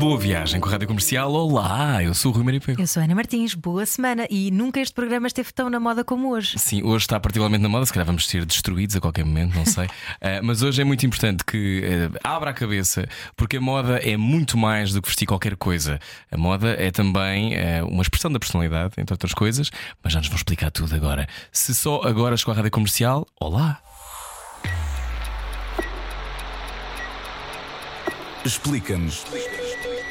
[0.00, 1.30] Boa viagem com a Rádio Comercial.
[1.30, 2.80] Olá, eu sou o Rui Maria Pego.
[2.80, 6.02] Eu sou a Ana Martins, boa semana e nunca este programa esteve tão na moda
[6.02, 6.58] como hoje.
[6.58, 9.66] Sim, hoje está particularmente na moda, se calhar vamos ser destruídos a qualquer momento, não
[9.66, 9.84] sei.
[9.84, 14.16] Uh, mas hoje é muito importante que uh, abra a cabeça, porque a moda é
[14.16, 15.98] muito mais do que vestir qualquer coisa.
[16.32, 19.70] A moda é também uh, uma expressão da personalidade, entre outras coisas,
[20.02, 21.28] mas já nos vão explicar tudo agora.
[21.52, 23.82] Se só agora chegou à Rádio Comercial, olá!
[28.46, 29.26] Explica-nos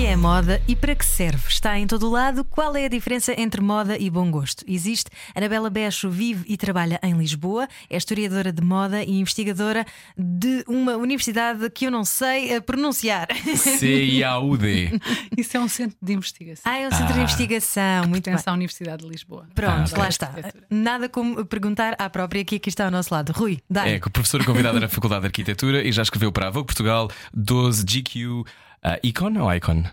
[0.00, 1.46] O que é moda e para que serve?
[1.46, 2.42] Está em todo o lado.
[2.42, 4.64] Qual é a diferença entre moda e bom gosto?
[4.66, 5.10] Existe.
[5.34, 9.84] Anabela Becho vive e trabalha em Lisboa, é historiadora de moda e investigadora
[10.16, 13.28] de uma universidade que eu não sei eh, pronunciar.
[13.54, 14.98] C-I-A-U-D.
[15.36, 16.72] Isso é um centro de investigação.
[16.72, 18.08] Ah, é um centro de investigação.
[18.08, 18.40] Muito bem.
[18.42, 19.48] À Universidade de Lisboa.
[19.54, 20.34] Pronto, Ah, lá está.
[20.70, 23.32] Nada como perguntar à própria que aqui está ao nosso lado.
[23.32, 23.86] Rui, dá.
[23.86, 26.68] É, que o professor convidada na Faculdade de Arquitetura e já escreveu para a Vogue
[26.68, 28.44] Portugal 12 GQ
[28.84, 29.84] uh, Icon ou Icon?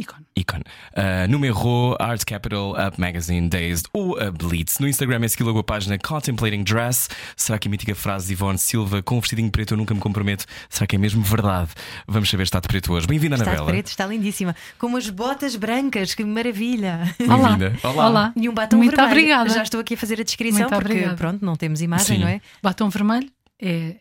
[0.00, 0.24] Ícone.
[0.36, 0.58] Icon.
[0.96, 4.78] Uh, Numero, Art Capital, Up Magazine, Dazed ou a Blitz.
[4.78, 7.08] No Instagram é seguir logo a página Contemplating Dress.
[7.36, 9.98] Será que a mítica frase de Ivone Silva com um vestidinho preto eu nunca me
[9.98, 10.44] comprometo?
[10.70, 11.72] Será que é mesmo verdade?
[12.06, 13.08] Vamos saber se está de preto hoje.
[13.08, 13.70] Bem-vinda, Está de Anabela.
[13.72, 14.54] preto, está lindíssima.
[14.78, 17.00] Com umas botas brancas, que maravilha.
[17.28, 17.56] Olá.
[17.56, 17.76] Bem-vinda.
[17.82, 18.06] Olá.
[18.08, 18.32] Olá.
[18.36, 19.10] E um batom Muito vermelho.
[19.12, 19.50] obrigada.
[19.50, 21.16] Já estou aqui a fazer a descrição Muito porque obrigada.
[21.16, 22.22] pronto, não temos imagem, Sim.
[22.22, 22.40] não é?
[22.62, 23.28] Batom vermelho
[23.60, 23.96] é.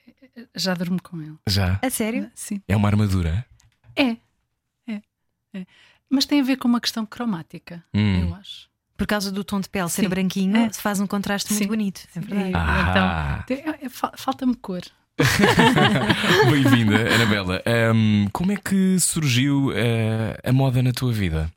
[0.55, 1.33] Já durmo com ele.
[1.47, 1.79] Já.
[1.81, 2.29] A sério?
[2.35, 2.61] Sim.
[2.67, 3.43] É uma armadura.
[3.97, 4.17] É.
[4.87, 5.01] É.
[5.53, 5.65] É.
[6.09, 8.29] Mas tem a ver com uma questão cromática, Hum.
[8.29, 8.69] eu acho.
[8.95, 10.09] Por causa do tom de pele ser Sim.
[10.09, 10.69] branquinho, É.
[10.71, 11.67] se faz um contraste muito Sim.
[11.67, 12.07] bonito.
[12.15, 12.49] É verdade.
[12.49, 13.45] E, Ah.
[13.49, 14.81] Então, é- fa- falta-me cor.
[16.51, 17.61] Bem-vinda, Anabela.
[17.93, 19.73] Um, como é que surgiu uh,
[20.43, 21.51] a moda na tua vida?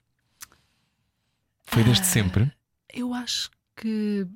[1.66, 2.06] Foi desde Ah.
[2.06, 2.52] sempre?
[2.92, 4.26] Eu acho que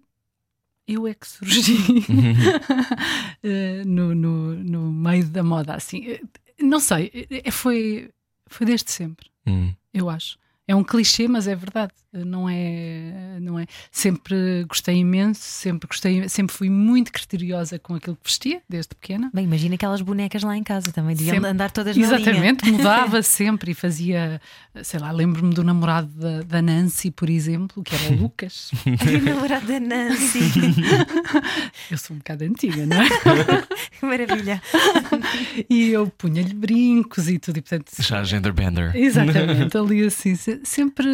[0.87, 1.75] eu é que surgi
[3.43, 6.19] eh, no, no, no meio da moda, assim.
[6.75, 8.11] Não sei, eh, foi,
[8.49, 9.31] foi desde sempre.
[9.47, 9.73] Hum.
[9.93, 10.37] eu acho.
[10.67, 11.93] É um clichê, mas é verdade.
[12.25, 13.67] Não é, não é.
[13.91, 19.31] Sempre gostei imenso, sempre gostei, sempre fui muito criteriosa com aquilo que vestia desde pequena.
[19.35, 22.17] Bem, imagina aquelas bonecas lá em casa também, deviam Sempre- andar todas na linha.
[22.21, 24.41] Exatamente, mudava sempre e fazia,
[24.83, 28.71] sei lá, lembro-me do namorado da, da Nancy, por exemplo, que era o Lucas.
[28.85, 30.39] O namorado da Nancy.
[31.91, 33.09] Eu sou um bocado antiga, não é?
[33.99, 34.63] Que Maravilha.
[35.69, 37.91] E eu punha-lhe brincos e tudo, e portanto.
[38.01, 38.95] Já genderbender.
[38.97, 41.07] Exatamente, ali assim, se- sempre,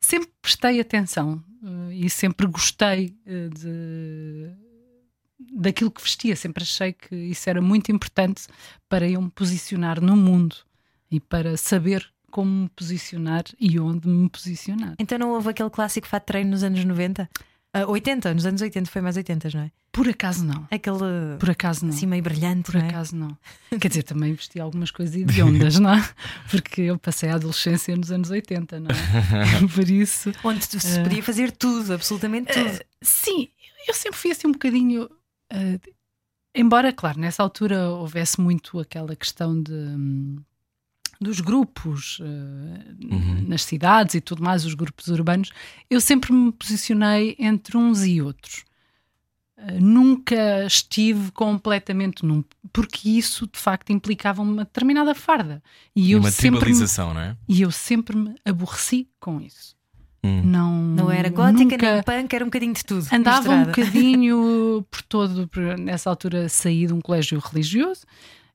[0.00, 4.50] sempre prestei atenção eh, e sempre gostei eh, de,
[5.52, 8.46] daquilo que vestia, sempre achei que isso era muito importante
[8.88, 10.56] para eu me posicionar no mundo
[11.10, 14.94] e para saber como me posicionar e onde me posicionar.
[14.98, 17.28] Então não houve aquele clássico fato treino nos anos 90?
[17.74, 19.70] Ah, 80, nos anos 80 foi mais 80, não é?
[19.92, 20.66] Por acaso não.
[20.70, 21.92] Aquele Por acaso não.
[21.92, 22.88] assim meio brilhante, Por não é?
[22.88, 23.36] acaso não.
[23.80, 26.08] Quer dizer, também vesti algumas coisas hediondas, não é?
[26.50, 29.66] Porque eu passei a adolescência nos anos 80, não é?
[29.74, 30.32] Por isso.
[30.44, 32.80] Onde se podia fazer tudo, absolutamente tudo.
[33.02, 33.48] Sim,
[33.86, 35.08] eu sempre fui assim um bocadinho.
[36.54, 39.72] embora, claro, nessa altura houvesse muito aquela questão de.
[39.72, 40.36] hum,
[41.20, 43.44] dos grupos eh, Uhum.
[43.48, 45.50] nas cidades e tudo mais, os grupos urbanos,
[45.90, 48.64] eu sempre me posicionei entre uns e outros.
[49.56, 55.60] Eh, nunca estive completamente num, porque isso de facto implicava uma determinada farda.
[55.96, 57.36] E eu uma sempre me, tribalização, não é?
[57.48, 59.76] e eu sempre me aborreci com isso.
[60.22, 60.42] Hum.
[60.44, 63.06] Não, Não era gótica nunca, nem punk, era um bocadinho de tudo.
[63.12, 68.02] Andava um bocadinho por todo, por- nessa altura saí de um colégio religioso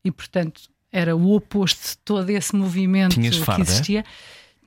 [0.03, 0.63] e, portanto,
[0.94, 4.06] era o oposto de todo esse movimento que existia.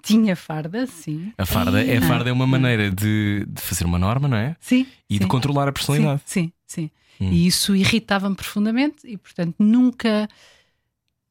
[0.02, 1.32] Tinha farda, sim.
[1.38, 4.54] A farda, é, a farda é uma maneira de, de fazer uma norma, não é?
[4.60, 4.86] Sim.
[5.08, 5.28] E de sim.
[5.28, 6.22] controlar a personalidade.
[6.26, 6.90] Sim, sim.
[7.18, 7.24] sim.
[7.24, 7.32] Hum.
[7.32, 10.28] E isso irritava-me profundamente e, portanto, nunca,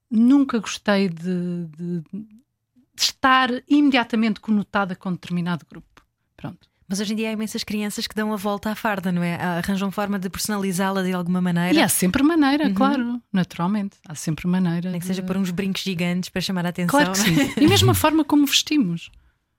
[0.10, 6.04] nunca gostei de, de- de estar imediatamente conotada com determinado grupo.
[6.36, 6.68] Pronto.
[6.88, 9.36] Mas hoje em dia há imensas crianças que dão a volta à farda, não é?
[9.36, 11.74] Arranjam forma de personalizá-la de alguma maneira.
[11.74, 12.74] E há sempre maneira, Uhum.
[12.76, 13.98] claro, naturalmente.
[14.08, 14.92] Há sempre maneira.
[14.92, 16.92] Nem que seja de- por uns brincos gigantes para chamar a atenção.
[17.00, 17.24] Claro que é?
[17.48, 17.54] sim.
[17.62, 19.10] E mesmo a forma como vestimos.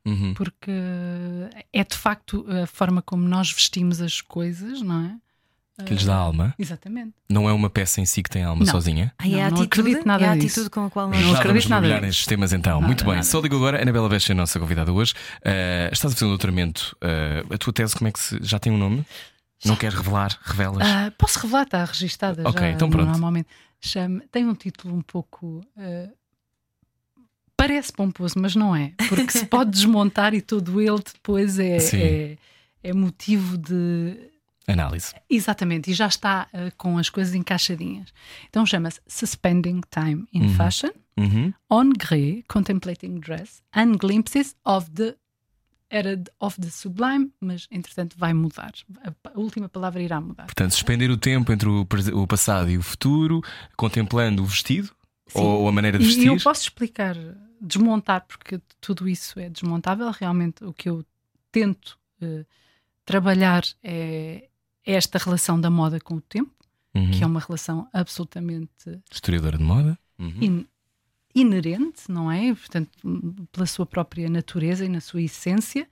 [0.09, 0.35] Uhum.
[0.35, 0.71] porque
[1.73, 5.17] é de facto a forma como nós vestimos as coisas, não é?
[5.85, 6.55] Que lhes dá alma.
[6.59, 7.13] Exatamente.
[7.29, 8.73] Não é uma peça em si que tem alma Não.
[8.73, 9.13] sozinha.
[9.19, 11.21] Ai, é a Não, não atitude, acredito nada é a atitude com a qual nós.
[11.21, 12.75] Não Já acredito vamos nada nestes temas então.
[12.77, 13.15] Nada, Muito bem.
[13.15, 13.25] nada.
[13.25, 15.13] Só digo agora, Anabela é a nossa convidada hoje.
[15.41, 16.97] Uh, estás a fazer um doutoramento.
[17.03, 18.39] Uh, a tua tese, como é que se.
[18.43, 19.05] Já tem um nome?
[19.65, 20.39] Não queres revelar?
[20.43, 20.87] Revelas?
[20.87, 23.09] Ah, posso revelar, está registada Ok, já então pronto.
[23.09, 23.49] normalmente.
[23.81, 25.63] Chama, tem um título um pouco.
[25.77, 26.09] ah,
[27.57, 28.93] parece pomposo, mas não é.
[29.09, 32.37] Porque se pode desmontar e todo ele depois é, é,
[32.83, 34.17] é motivo de.
[34.69, 35.15] Análise.
[35.31, 38.13] Exatamente, e já está ah, com as coisas encaixadinhas.
[38.49, 40.55] Então chama-se Suspending Time in Uhum.
[40.55, 41.53] Fashion, Uhum.
[41.71, 45.17] On Grey, Contemplating Dress and Glimpses of the.
[45.89, 48.73] Era of the Sublime, mas entretanto vai mudar.
[49.05, 50.47] A, última palavra irá mudar.
[50.47, 53.41] Portanto, suspender o tempo entre o, o passado e o futuro,
[53.77, 54.91] contemplando o vestido
[55.33, 56.27] ou, ou a maneira de E vestir.
[56.27, 57.17] eu posso explicar,
[57.61, 60.11] desmontar, porque tudo isso é desmontável.
[60.11, 61.07] Realmente, o que eu
[61.53, 62.45] tento eh,
[63.05, 64.49] trabalhar é
[64.87, 66.51] esta relação da moda com o tempo,
[66.95, 67.11] Uhum.
[67.11, 68.71] que é uma relação absolutamente
[69.13, 69.99] Historiadora de moda.
[70.19, 70.33] Uhum.
[70.41, 70.67] in-
[71.35, 72.55] inerente, não é?
[72.55, 72.89] Portanto,
[73.53, 75.87] pela sua própria natureza e na sua essência.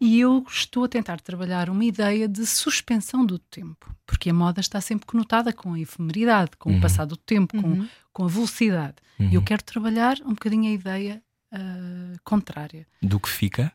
[0.00, 4.60] E eu estou a tentar trabalhar uma ideia de suspensão do tempo, porque a moda
[4.60, 6.78] está sempre conotada com a efemeridade, com Uhum.
[6.78, 7.88] o passado do tempo, com, Uhum.
[8.12, 8.96] com a velocidade.
[9.20, 9.28] Uhum.
[9.30, 12.84] E eu quero trabalhar um bocadinho a ideia ah, contrária.
[13.00, 13.72] Do que fica.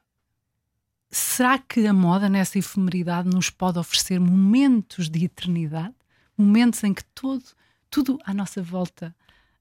[1.09, 5.93] Será que a moda, nessa efemeridade, nos pode oferecer momentos de eternidade?
[6.37, 7.43] Momentos em que todo,
[7.89, 9.15] tudo à nossa volta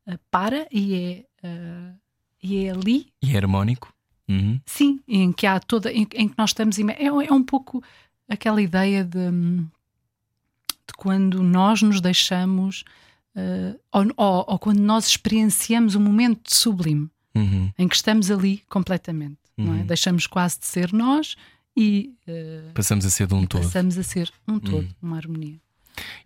[0.07, 1.93] ah, para e é, ah,
[2.43, 3.13] e é ali?
[3.23, 3.93] E é harmónico.
[4.29, 4.61] Uhum.
[4.67, 5.93] Sim, em que há toda.
[5.93, 6.79] em, em que nós estamos.
[6.79, 7.83] É, é um pouco
[8.29, 12.85] aquela ideia de, de quando nós nos deixamos.
[13.37, 17.71] ah, ou, ou- ou quando nós experienciamos um momento sublime Uhum.
[17.79, 19.63] em que estamos ali completamente, é?
[19.63, 19.87] Uhum.
[19.87, 21.37] Deixamos quase de ser nós
[21.77, 23.63] e uh, Passamos a ser de um todo.
[23.63, 24.89] passamos a ser um todo, Uhum.
[25.03, 25.59] uma harmonia.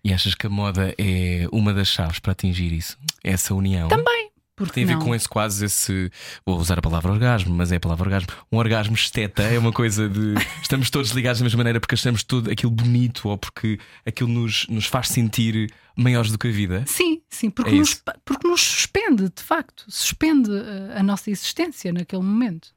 [0.03, 2.99] E achas que a moda é uma das chaves para atingir isso?
[3.23, 3.89] Essa união?
[3.89, 5.01] Também, porque Tem a ver não?
[5.07, 6.11] com esse quase esse.
[6.45, 8.29] Vou usar a palavra orgasmo, mas é a palavra orgasmo.
[8.51, 10.35] Um orgasmo esteta é uma coisa de.
[10.61, 14.67] Estamos todos ligados da mesma maneira porque achamos tudo aquilo bonito ou porque aquilo nos,
[14.69, 16.85] nos faz sentir maiores do que a vida.
[16.89, 21.93] Sim, sim, porque, É nos, porque nos suspende, de facto, suspende uh, a nossa existência
[21.93, 22.69] naquele momento.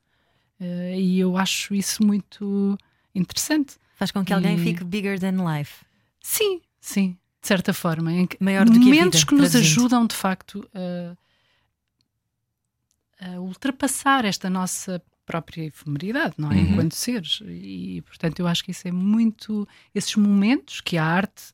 [0.60, 2.78] Uh, e eu acho isso muito
[3.14, 3.76] interessante.
[3.96, 5.84] Faz com que alguém E- fique bigger than life.
[6.22, 8.12] Sim, sim, de certa forma.
[8.14, 9.80] Em que Maior do que momentos vida, que nos traduzindo.
[9.80, 11.18] ajudam, de facto, a,
[13.36, 16.56] a ultrapassar esta nossa própria efemeridade, não é?
[16.56, 16.72] Uhum.
[16.72, 17.42] Enquanto seres.
[17.46, 19.68] E, portanto, eu acho que isso é muito.
[19.94, 21.54] Esses momentos que a arte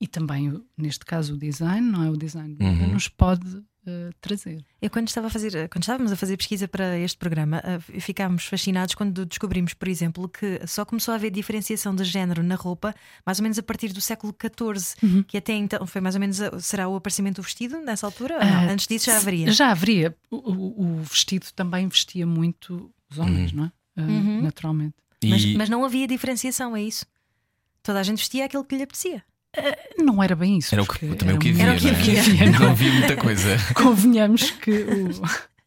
[0.00, 2.10] e também, neste caso, o design, não é?
[2.10, 2.92] O design Uhum.
[2.92, 4.64] nos pode eh, trazer.
[4.80, 8.44] Eu quando estava a fazer, quando estávamos a fazer pesquisa para este programa, ah, ficámos
[8.46, 12.94] fascinados quando descobrimos, por exemplo, que só começou a haver diferenciação de género na roupa,
[13.26, 15.22] mais ou menos a partir do século XIV, Uhum.
[15.22, 18.38] que até então foi mais ou menos a- será o aparecimento do vestido nessa altura?
[18.40, 19.50] Ah, Antes disso já haveria.
[19.52, 20.16] Já haveria.
[20.30, 20.36] O,
[20.98, 23.72] o- vestido também vestia muito os homens, não é?
[23.96, 24.42] Eh, Uhum.
[24.42, 24.94] Naturalmente.
[25.24, 27.04] Mas, E mas não havia diferenciação, é isso?
[27.82, 29.22] Toda a gente vestia aquilo que lhe apetecia.
[29.98, 30.74] Não era bem isso.
[30.74, 31.62] era o que, também o que havia.
[31.64, 31.98] Era o que não é?
[32.20, 32.50] havia.
[32.58, 33.56] Não havia muita coisa.
[33.74, 35.10] Convenhamos que o,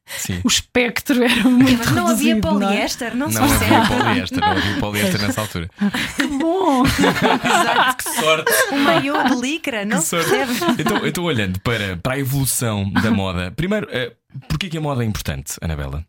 [0.07, 0.41] Sim.
[0.43, 2.65] o espectro era muito Mas não havia reduzido, não é?
[2.75, 3.75] poliéster, não, se Não percebe.
[3.75, 5.69] havia poliéster, não havia poliéster nessa altura.
[6.15, 6.83] Que bom!
[6.87, 8.03] Exato.
[8.03, 8.51] Que sorte!
[8.71, 10.29] Um maiô de licra, não Que se sorte.
[10.29, 10.81] percebe.
[10.81, 13.51] Então, eu estou olhando para, para a evolução da moda.
[13.51, 14.13] Primeiro, eh,
[14.47, 16.05] porquê que a moda é importante, Anabela?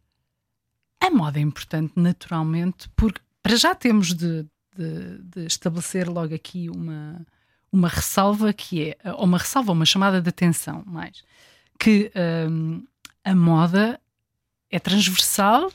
[1.00, 4.44] A moda é importante, naturalmente, porque para já temos de,
[4.76, 7.20] de- de estabelecer logo aqui uma,
[7.76, 11.22] uma ressalva que é, ou uma ressalva, uma chamada de atenção mais,
[11.78, 12.10] que
[12.50, 12.82] hum,
[13.24, 14.00] a moda
[14.70, 15.70] é transversal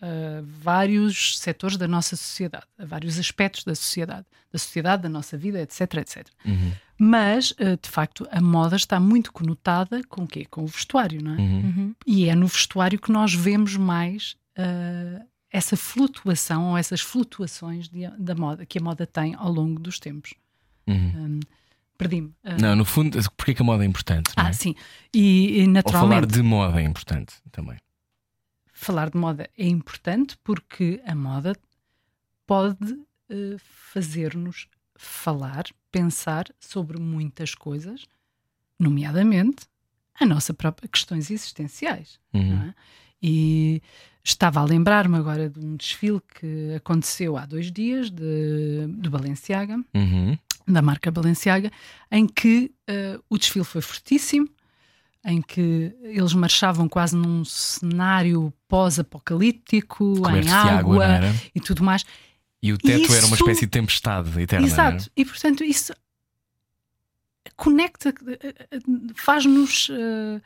[0.00, 5.36] a vários setores da nossa sociedade, a vários aspectos da sociedade, da sociedade, da nossa
[5.38, 6.28] vida, etc, etc.
[6.44, 10.44] Uhum, Mas, eh, de facto, a moda está muito conotada com o quê?
[10.50, 11.38] Com o vestuário, não é?
[11.38, 11.60] uhum.
[11.60, 11.94] Uhum.
[12.06, 18.08] E é no vestuário que nós vemos mais ah, essa flutuação ou essas flutuações de-
[18.18, 20.34] da moda que a moda tem ao longo dos tempos.
[20.86, 21.24] Uhum.
[21.24, 21.40] Um,
[21.96, 22.32] Perdi-me.
[22.42, 24.32] Ah, Não, no fundo, porquê que a moda é importante?
[24.36, 24.48] não é?
[24.48, 24.74] ah, sim.
[25.14, 27.78] E, e Ou falar naturalmente de moda é importante também.
[28.72, 31.54] falar de moda é importante porque a moda
[32.46, 32.98] pode
[33.30, 38.06] eh, fazer-nos falar, pensar sobre muitas coisas,
[38.78, 39.66] nomeadamente
[40.20, 42.18] a nossa própria questões existenciais.
[42.32, 42.68] Uhum.
[42.68, 42.74] é?
[43.22, 43.80] E
[44.22, 49.76] estava a lembrar-me agora de um desfile que aconteceu há dois dias de, do Balenciaga,
[49.94, 50.36] Uhum.
[50.66, 51.70] Da marca Balenciaga,
[52.10, 54.48] em que eh, o desfile foi fortíssimo,
[55.24, 62.04] em que eles marchavam quase num cenário pós-apocalíptico, em água, água e tudo mais.
[62.62, 64.66] E o teto era uma Isso- espécie de tempestade eterna.
[64.66, 65.10] Exato.
[65.16, 65.92] E portanto, isso
[67.56, 68.12] conecta,
[69.14, 70.40] faz-nos uh,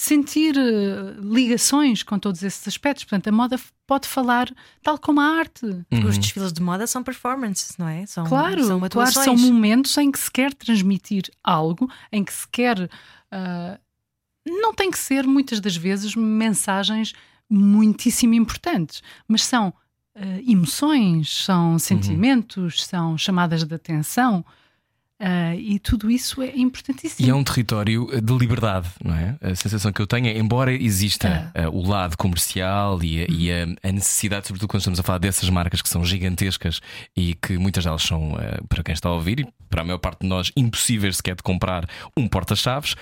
[0.00, 3.02] sentir uh, ligações com todos esses aspectos.
[3.02, 4.48] Portanto, a moda pode falar
[4.80, 5.66] tal como a arte.
[5.66, 6.06] Uhum.
[6.06, 8.06] Os desfiles de moda são performances, não é?
[8.06, 12.46] São, claro, são claro, são momentos em que se quer transmitir algo, em que se
[12.46, 12.78] quer.
[12.78, 13.76] Uh,
[14.46, 17.12] não tem que ser, muitas das vezes, mensagens
[17.50, 19.70] muitíssimo importantes, mas são
[20.14, 21.78] uh, emoções, são uhum.
[21.80, 22.86] sentimentos, uhum.
[22.86, 24.44] são chamadas de atenção.
[25.20, 27.26] Uh, e tudo isso é importantíssimo.
[27.26, 29.36] E é um território de liberdade, não é?
[29.42, 33.50] A sensação que eu tenho é, embora exista uh, o lado comercial e, a, e
[33.50, 36.80] a, a, necessidade, sobretudo quando estamos a falar dessas marcas que são gigantescas
[37.16, 39.98] e que muitas delas são, uh, para quem está a ouvir, e para a maior
[39.98, 42.96] parte de nós, impossíveis sequer de comprar um porta-chaves,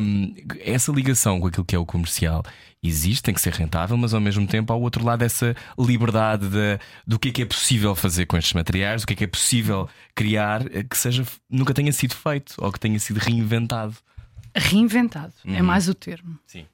[0.00, 2.42] um, essa ligação com aquilo que é o comercial
[2.82, 6.78] existe, tem que ser rentável, mas ao mesmo tempo, ao outro lado, essa liberdade de,
[7.06, 9.26] do que é que é possível fazer com estes materiais, do que é que é
[9.26, 13.96] possível criar eh, que seja, nunca tenha sido feito ou que tenha sido reinventado.
[14.54, 15.56] Reinventado é uhum.
[15.56, 16.38] é mais o termo.
[16.46, 16.66] Sim.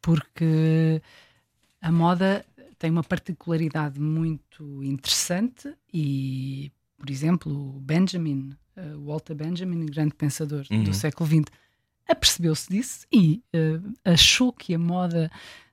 [0.00, 1.02] Porque
[1.82, 2.44] a moda
[2.78, 10.64] tem uma particularidade muito interessante e, por exemplo, o Benjamin, uh, Walter Benjamin, grande pensador
[10.70, 10.84] uhum.
[10.84, 11.44] do século XX,
[12.08, 15.30] apercebeu-se disso e uh, achou que a moda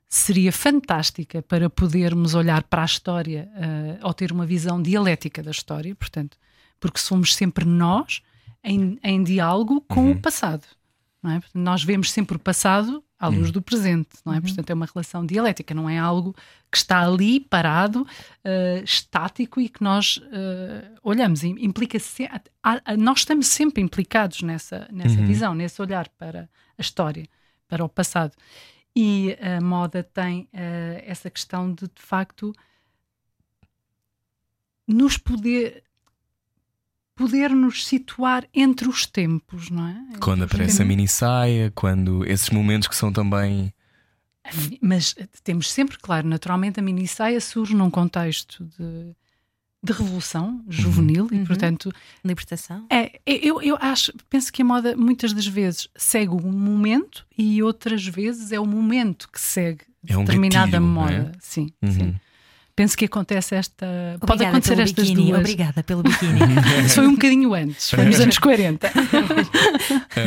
[0.08, 5.50] seria fantástica para podermos olhar para a história uh, ou ter uma visão dialética da
[5.50, 6.38] história, portanto,
[6.80, 8.22] porque somos sempre nós
[8.64, 10.12] em, em diálogo com uhum.
[10.12, 10.64] o passado.
[11.24, 11.40] É?
[11.52, 13.52] nós vemos sempre o passado à luz uhum.
[13.52, 14.36] do presente, não é?
[14.36, 14.42] Uhum.
[14.42, 16.34] Portanto, é uma relação dialética, não é algo
[16.70, 21.42] que está ali parado, uh, estático e que nós uh, olhamos.
[21.42, 22.28] Implica -se,
[22.96, 25.26] nós estamos sempre implicados nessa, nessa uhum.
[25.26, 27.26] visão, nesse olhar para a história,
[27.66, 28.36] para o passado.
[28.94, 32.52] E a moda tem uh, essa questão de, de facto,
[34.86, 35.82] nos poder
[37.18, 39.98] poder nos situar entre os tempos, não é?
[40.08, 43.74] Entre quando aparece a mini saia, quando esses momentos que são também.
[44.80, 49.16] Mas temos sempre, claro, naturalmente a mini saia surge num contexto de,
[49.82, 51.42] de revolução juvenil uhum.
[51.42, 51.92] e, portanto.
[52.24, 52.86] Libertação.
[52.88, 57.60] É, eu, eu acho, penso que a moda muitas das vezes segue um momento e
[57.64, 61.32] outras vezes é o momento que segue é um determinada gatilho, moda.
[61.34, 61.38] É?
[61.40, 61.92] Sim, uhum.
[61.92, 62.20] sim
[62.78, 63.84] penso que acontece esta.
[63.86, 65.40] Obrigada pode acontecer estas biquíni, duas.
[65.40, 66.38] Obrigada pelo biquíni.
[66.86, 68.92] Isso foi um bocadinho antes, foi nos anos 40.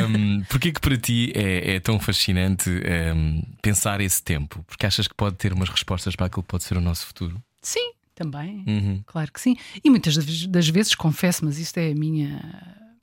[0.09, 4.61] um, Porquê que para ti é, é tão fascinante um, pensar esse tempo?
[4.67, 7.41] Porque achas que pode ter umas respostas para aquilo que pode ser o nosso futuro?
[7.61, 8.65] Sim, também.
[8.67, 9.01] Uhum.
[9.05, 9.55] Claro que sim.
[9.81, 12.37] E muitas das vezes confesso, mas isto é a minha.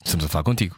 [0.05, 0.77] Estamos a falar contigo.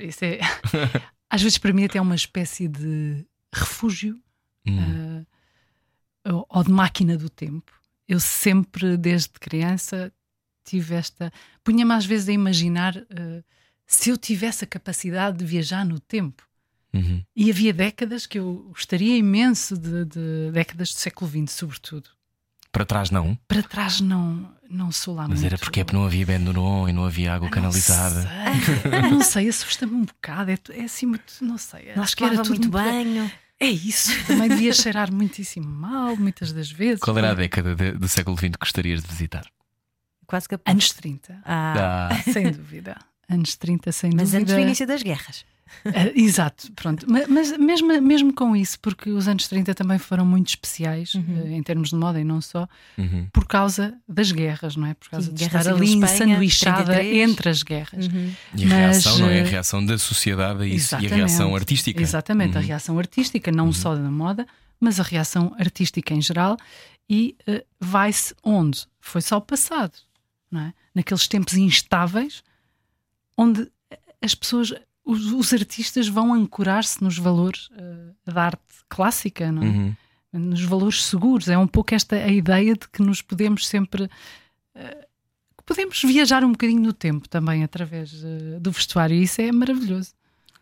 [0.00, 0.40] Isso é...
[1.28, 4.18] Às vezes para mim até é uma espécie de refúgio.
[4.66, 5.26] Uhum.
[6.24, 10.12] Uh, ou de máquina do tempo eu sempre, desde criança,
[10.64, 11.32] tive esta.
[11.62, 13.44] Punha-me às vezes a imaginar uh,
[13.86, 16.42] se eu tivesse a capacidade de viajar no tempo.
[16.94, 17.24] Uhum.
[17.34, 22.10] E havia décadas que eu gostaria imenso de, de, décadas do século XX, sobretudo.
[22.70, 23.38] Para trás não?
[23.48, 25.46] Para trás não, não sou lá Mas muito.
[25.46, 28.22] era porque é não havia Benduron e não havia água ah, canalizada.
[28.22, 30.50] Não sei, não sei assusta-me um bocado.
[30.50, 31.92] É, é, assim muito, não sei.
[31.92, 33.30] Acho que era tudo muito banho.
[33.62, 36.98] É isso, também devia cheirar muitíssimo mal, muitas das vezes.
[36.98, 39.46] Qual era a década de, do século XX que gostarias de visitar?
[40.26, 41.40] Quase que Anos 30.
[41.44, 42.08] Ah.
[42.10, 42.32] ah.
[42.32, 42.96] Sem dúvida.
[43.28, 44.40] Anos 30, sem Mas dúvida.
[44.40, 45.44] Mas antes do início das guerras.
[45.84, 47.06] Uh, exato, pronto.
[47.08, 51.42] Mas, mas, mesmo, mesmo com isso, porque os anos 30 também foram muito especiais uhum.
[51.42, 53.26] uh, em termos de moda e não só, uhum.
[53.32, 54.94] por causa das guerras, não é?
[54.94, 58.06] Por causa Sim, de estar ali ensanduichada entre as guerras.
[58.06, 58.32] Uhum.
[58.56, 59.40] E a mas, reação, não é?
[59.40, 62.00] A reação da sociedade a isso e a reação artística.
[62.00, 62.66] Exatamente, a uhum.
[62.66, 63.72] reação artística, não uhum.
[63.72, 64.46] só da moda,
[64.78, 66.56] mas a reação artística em geral.
[67.10, 68.86] E uh, vai-se onde?
[69.00, 69.92] Foi só o passado,
[70.50, 70.74] não é?
[70.94, 72.42] Naqueles tempos instáveis
[73.36, 73.68] onde
[74.22, 74.72] as pessoas
[75.04, 79.66] os, os artistas vão ancorar-se nos valores uh, da arte clássica, não é?
[79.66, 79.94] Uhum.
[80.32, 81.48] nos valores seguros.
[81.48, 84.04] É um pouco esta a ideia de que nos podemos sempre.
[84.04, 85.06] Uh,
[85.64, 90.12] podemos viajar um bocadinho no tempo também através uh, do vestuário, e isso é maravilhoso.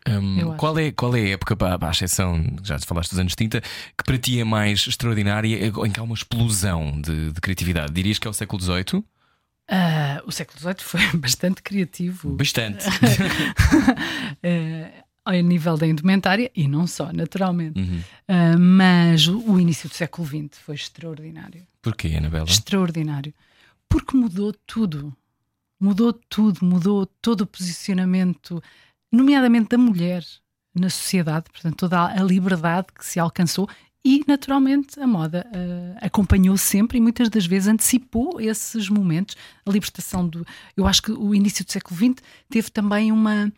[0.07, 3.35] Um, qual, é, qual é a época, para a exceção, já te falaste dos anos
[3.35, 7.93] 30, que para ti é mais extraordinária, em que há uma explosão de, de criatividade?
[7.93, 9.03] Dirias que é o século XVIII?
[9.69, 12.35] Uh, o século XVIII foi bastante criativo.
[12.35, 12.87] Bastante.
[12.89, 12.91] uh,
[15.23, 17.79] a nível da indumentária e não só, naturalmente.
[17.79, 18.01] Uhum.
[18.27, 21.65] Uh, mas o, o, início do século XX foi extraordinário.
[21.81, 22.45] Porquê, Anabela?
[22.45, 23.33] Extraordinário.
[23.87, 25.15] Porque mudou tudo.
[25.79, 28.61] Mudou tudo, mudou todo o posicionamento,
[29.11, 30.23] nomeadamente da mulher
[30.75, 33.67] na sociedade, portanto, toda a liberdade que se alcançou
[34.03, 39.35] e, naturalmente, a moda uh, acompanhou sempre e muitas das vezes antecipou esses momentos.
[39.65, 40.45] A libertação do.
[40.75, 42.15] Eu acho que o início do século XX
[42.49, 43.51] teve também uma.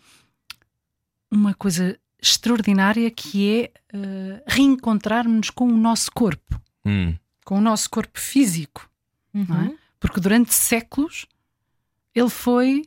[1.32, 7.16] uma coisa extraordinária que é uh, reencontrarmos com o nosso corpo, Hum.
[7.46, 8.90] com o nosso corpo físico,
[9.34, 9.64] não Uhum.
[9.66, 9.76] é?
[10.00, 11.26] Porque durante séculos
[12.16, 12.84] ele foi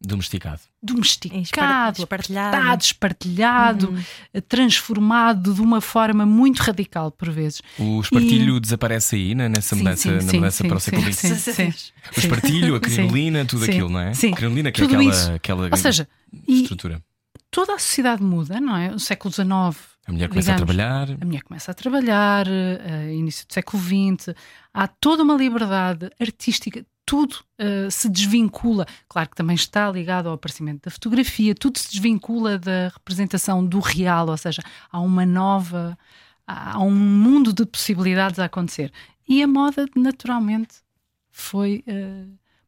[0.00, 0.60] Domesticado.
[0.82, 2.56] domesticado, Espartilhado.
[2.56, 4.02] apertado, espartilhado, Uhum.
[4.34, 7.62] eh, transformado de uma forma muito radical por vezes.
[7.78, 10.80] O espartilho desaparece aí né, nessa Sim, mudança, sim, na sim, mudança sim, para o
[10.80, 11.18] século XX.
[11.38, 12.80] sim, sim, O espartilho, a Sim.
[12.96, 13.70] crinolina, tudo Sim.
[13.70, 14.12] aquilo, não é?
[14.14, 14.32] Sim.
[14.32, 15.32] Crinolina, que é Tudo aquela, isso.
[15.32, 16.06] aquela Ou seja,
[16.46, 17.02] e estrutura.
[17.50, 18.90] toda a sociedade muda, não é?
[18.92, 19.46] O século XIX
[20.06, 21.16] A mulher começa a digamos, trabalhar.
[21.18, 24.34] A mulher começa a trabalhar, eh, início do século XX,
[24.74, 28.86] há toda uma liberdade artística, tudo eh, se desvincula.
[29.08, 33.80] Claro que também está ligado ao aparecimento da fotografia, tudo se desvincula da representação do
[33.80, 35.98] real, ou seja, há uma nova,
[36.46, 38.92] há um mundo de possibilidades a acontecer.
[39.28, 40.76] E a moda, naturalmente,
[41.30, 42.24] foi eh,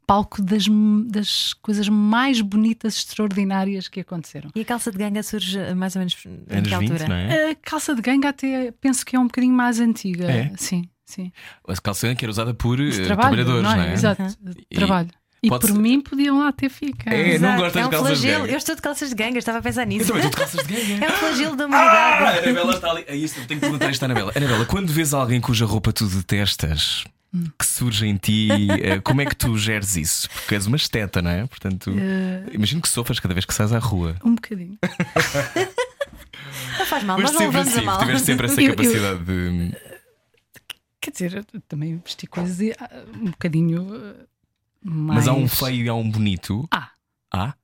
[0.06, 0.66] palco das,
[1.06, 4.50] das coisas mais bonitas, extraordinárias que aconteceram.
[4.54, 7.08] E a calça de ganga surge eh, mais ou menos em que 20, altura?
[7.08, 7.50] não é?
[7.50, 10.30] A calça de ganga até penso que é um bocadinho mais antiga.
[10.30, 10.52] É?
[10.56, 11.32] Sim, sim.
[11.66, 13.76] A calça que era usada por eh, De trabalho, trabalhadores, não é?
[13.76, 13.92] não é?
[13.94, 15.08] Exato, de trabalho.
[15.42, 17.12] E pode por ser- mim podiam lá ter ficado.
[17.14, 18.40] É, não Exato, gostas é de um calças de flagelo.
[18.42, 18.52] ganga?
[18.52, 20.06] Eu estou de calças de ganga, estava a pensar Eu nisso.
[20.06, 21.04] também estou de calças de gangue.
[21.04, 22.38] É um flagelo da Ah, a humanidade.
[22.48, 23.04] Anabela está ali.
[23.06, 24.32] É isso, tenho que perguntar isto à Anabela.
[24.34, 27.04] Anabela, quando vês alguém cuja roupa tu detestas
[27.58, 28.48] que surge em ti,
[28.82, 30.28] eh, como é que tu geres isso?
[30.30, 31.46] Porque és uma esteta, não é?
[31.46, 34.16] Portanto, Eh, imagino que sofras cada vez que sais à rua.
[34.24, 34.78] um bocadinho.
[36.78, 37.98] Não faz mal, Mas nós não sempre levamos a assim, mal.
[38.00, 39.72] tiveste sempre essa Eu- eu- capacidade de.
[41.06, 43.86] Quer dizer, também vesti coisas e, ah, um bocadinho
[44.82, 45.24] mais.
[45.24, 46.66] Mas há um feio e há um bonito.
[46.70, 46.90] Ah.
[47.32, 47.54] Há?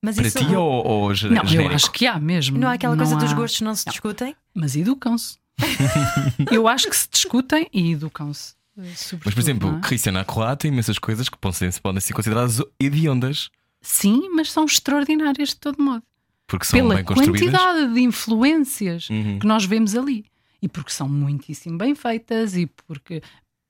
[0.00, 1.74] Mas Para isso ti ou, ou ge- Não, eu genérico?
[1.74, 2.58] acho que há mesmo.
[2.58, 4.36] não há aquela coisa dos há- gostos não se discutem?
[4.54, 5.36] Mas educam-se.
[6.50, 8.54] eu acho que se discutem e educam-se.
[8.78, 8.82] eh,
[9.24, 9.80] Mas, por exemplo, não é?
[9.80, 13.50] Cristiana Acroat tem imensas coisas que podem ser, podem ser consideradas hediondas.
[13.80, 16.02] Sim, mas são extraordinárias de todo modo.
[16.46, 17.40] Porque são Pela bem construídas.
[17.50, 19.38] quantidade de influências Uhum.
[19.38, 20.24] que nós vemos ali.
[20.62, 23.20] E porque são muitíssimo bem feitas e porque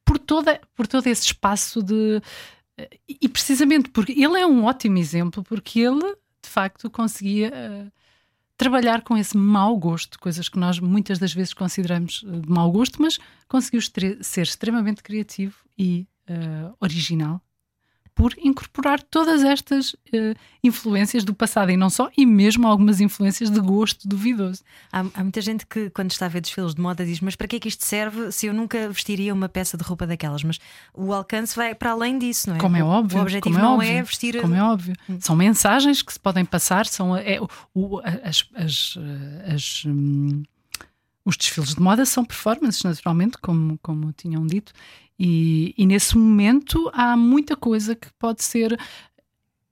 [0.05, 2.21] por, toda, por todo esse espaço de.
[3.09, 7.87] E precisamente porque ele é um ótimo exemplo, porque ele de facto conseguia eh,
[8.57, 12.71] trabalhar com esse mau gosto, coisas que nós muitas das vezes consideramos eh, de mau
[12.71, 13.81] gosto, mas conseguiu
[14.21, 17.41] ser extremamente criativo e eh, original
[18.15, 23.51] por incorporar todas estas eh, influências do passado e não só, e mesmo algumas influências
[23.51, 24.63] de gosto duvidoso.
[24.93, 27.49] Há, há muita gente que, quando está a ver desfiles de moda, diz: Mas para
[27.49, 30.45] que é que isto serve se eu nunca vestiria uma peça de roupa daquelas?
[30.45, 30.59] Mas
[30.95, 32.59] o alcance vai para além disso, não é?
[32.59, 33.19] Como é óbvio.
[33.19, 34.41] O objetivo como é não óbvio, é vestir.
[34.41, 34.95] Como é óbvio.
[35.21, 38.99] São mensagens que se podem passar, são é, o- o- as, as-
[39.55, 40.43] as, hum,
[41.25, 44.73] os desfiles de moda são performances, naturalmente, como, como tinham dito,
[45.19, 48.79] e, e nesse momento há muita coisa que pode ser,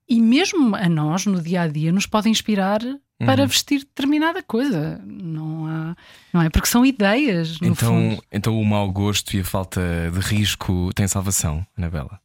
[0.09, 2.81] e mesmo a nós, no dia a dia, nos pode inspirar
[3.19, 3.49] para Uhum.
[3.49, 4.99] vestir determinada coisa.
[5.05, 5.95] Não, há,
[6.33, 6.49] não é?
[6.49, 8.25] Porque são ideias, no Então, fundo.
[8.33, 12.19] então o mau gosto e a falta de risco têm salvação, Anabela?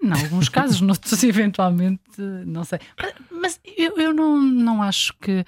[0.00, 2.78] Em alguns casos, noutros eventualmente, não sei.
[2.96, 5.44] Mas, mas eu, eu não, não acho que.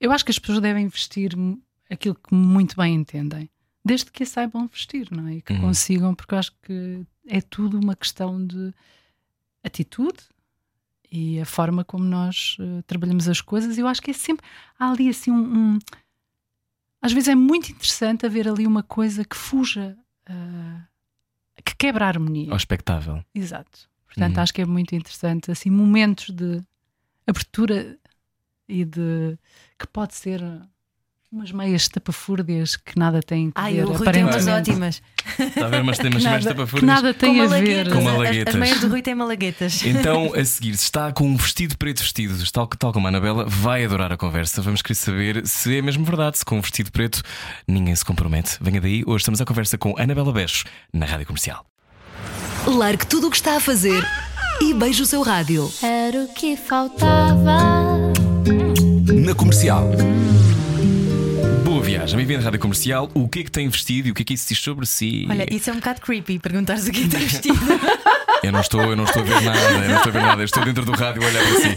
[0.00, 1.32] Eu acho que as pessoas devem vestir
[1.90, 3.48] aquilo que muito bem entendem,
[3.84, 5.34] desde que a saibam vestir, não é?
[5.36, 5.60] E que Uhum.
[5.62, 8.72] consigam, porque eu acho que é tudo uma questão de
[9.64, 10.18] atitude
[11.10, 13.78] e a forma como nós eh, trabalhamos as coisas.
[13.78, 14.44] Eu acho que é sempre.
[14.78, 15.74] Há ali assim um.
[15.74, 15.78] um-
[17.00, 19.96] às vezes é muito interessante haver ali uma coisa que fuja.
[20.28, 20.82] ah,
[21.64, 22.50] que quebra a harmonia.
[22.50, 23.24] Ao espectável.
[23.34, 23.88] Exato.
[24.06, 24.42] Portanto, Uhum.
[24.42, 26.60] acho que é muito interessante, assim, momentos de
[27.26, 27.96] abertura
[28.68, 29.38] e de
[29.78, 30.42] que pode ser
[31.30, 35.02] umas meias tapafúrdias que nada têm a Ai, ver o Rui tem umas ótimas.
[35.38, 36.86] Está a ver umas temas mais que tapafúrdias?
[36.86, 37.50] nada tem Com a ver.
[37.50, 37.92] malaguetas.
[37.92, 38.54] Com As- malaguetas.
[38.54, 39.82] As, meias do Rui têm malaguetas.
[39.84, 43.44] Então, a seguir, se está com um vestido preto vestido, tal, tal como a Anabela,
[43.44, 44.62] vai adorar a conversa.
[44.62, 47.20] Vamos querer saber se é mesmo verdade, se com um vestido preto
[47.68, 48.56] ninguém se compromete.
[48.60, 51.66] Venha daí, hoje estamos à conversa com Anabela Becho, na Rádio Comercial.
[52.66, 54.02] Largue tudo o que está a fazer
[54.60, 55.70] e beije o seu rádio.
[55.82, 58.25] Era o que faltava.
[58.46, 59.90] Na comercial.
[61.64, 63.10] Boa viagem, bem-vindo à Rádio Comercial.
[63.12, 65.26] O que é que tem vestido e o que é que isso diz sobre si?
[65.28, 67.58] Olha, isso é um bocado creepy perguntares o que é que tem vestido.
[68.46, 70.40] Eu não estou, eu não estou a ver nada, eu não estou a ver nada,
[70.42, 71.76] eu estou dentro do rádio a olhar para si.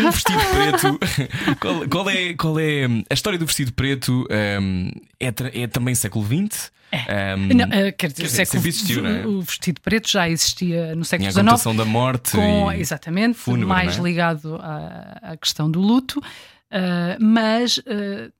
[0.00, 0.98] Um, um vestido preto.
[1.60, 4.26] Qual, qual é, qual é a história do vestido preto?
[4.60, 6.70] um, é, é também século XX?
[6.94, 9.26] Um, Não, eh, quer dizer, Quer dizer, século- existiu, é?
[9.26, 11.76] o vestido preto já existia no século tinha a XIX.
[11.76, 12.30] da morte.
[12.32, 14.02] com, e- exatamente, fúnebre, mais é?
[14.02, 16.22] ligado à, à questão do luto,
[16.70, 18.30] ah, mas ah,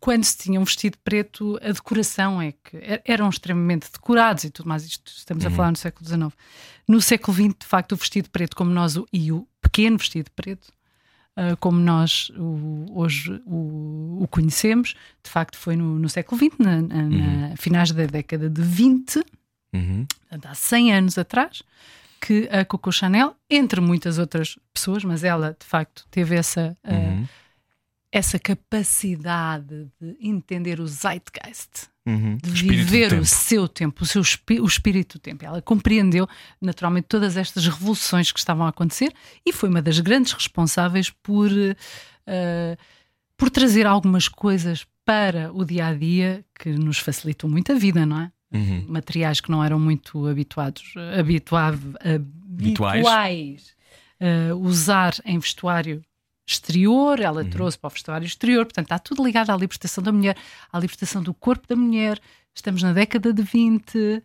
[0.00, 4.50] quando se tinha um vestido preto, a decoração é que er- eram extremamente decorados e
[4.50, 4.84] tudo mais.
[4.84, 5.52] Isto estamos Uhum.
[5.52, 6.32] a falar no século XIX.
[6.88, 10.30] No século XX, de facto, o vestido preto, como nós o, e o pequeno vestido
[10.34, 10.68] preto,
[11.36, 14.94] uh, como nós o, hoje o, o, conhecemos.
[15.22, 17.48] De facto, foi no, no século XX, na, na, uhum.
[17.50, 19.22] na, finais da década de 20,
[19.74, 20.06] uhum.
[20.42, 21.62] há 100 anos atrás,
[22.22, 26.76] que a Coco Chanel, entre muitas outras pessoas, mas ela de facto teve essa.
[26.84, 27.28] Uh,
[28.12, 32.36] essa capacidade de entender o zeitgeist, uhum.
[32.38, 34.22] de viver o seu tempo, o seu
[34.60, 35.44] o espírito do tempo.
[35.44, 36.28] Ela compreendeu
[36.60, 39.14] naturalmente todas estas revoluções que estavam a acontecer
[39.46, 42.76] e foi uma das grandes responsáveis por, uh,
[43.36, 48.04] por trazer algumas coisas para o dia a dia que nos facilitou muito a vida,
[48.04, 48.32] não é?
[48.52, 48.86] Uhum.
[48.88, 53.76] Materiais que não eram muito habituados, habituáveis, habituais,
[54.20, 56.02] uh, usar em vestuário
[56.50, 57.50] exterior, ela uhum.
[57.50, 60.36] trouxe para o vestuário exterior, portanto está tudo ligado à libertação da mulher,
[60.72, 62.18] à libertação do corpo da mulher.
[62.54, 64.22] Estamos na década de 20, uh,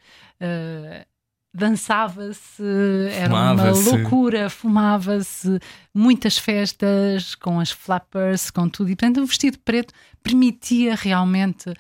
[1.54, 2.64] dançava-se,
[3.12, 5.60] era uma loucura, fumava-se,
[5.94, 11.72] muitas festas com as flappers, com tudo, e portanto o vestido preto permitia realmente,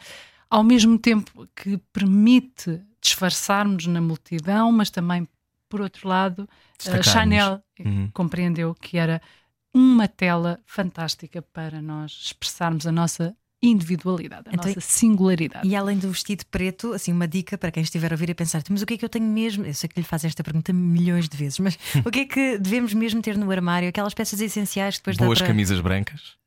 [0.49, 5.27] ao mesmo tempo que permite disfarçarmos na multidão, mas também,
[5.67, 6.47] por outro lado,
[6.88, 8.10] a Chanel uhum.
[8.13, 9.21] compreendeu que era
[9.75, 15.67] uma tela fantástica para nós expressarmos a nossa individualidade, a então, nossa singularidade.
[15.67, 18.63] E além do vestido preto, assim, uma dica para quem estiver a ouvir e pensar,
[18.69, 19.65] mas o que é que eu tenho mesmo?
[19.65, 22.57] Eu sei que lhe faz esta pergunta milhões de vezes, mas o que é que
[22.57, 23.89] devemos mesmo ter no armário?
[23.89, 25.47] Aquelas peças essenciais que depois Boas para...
[25.47, 26.38] camisas brancas?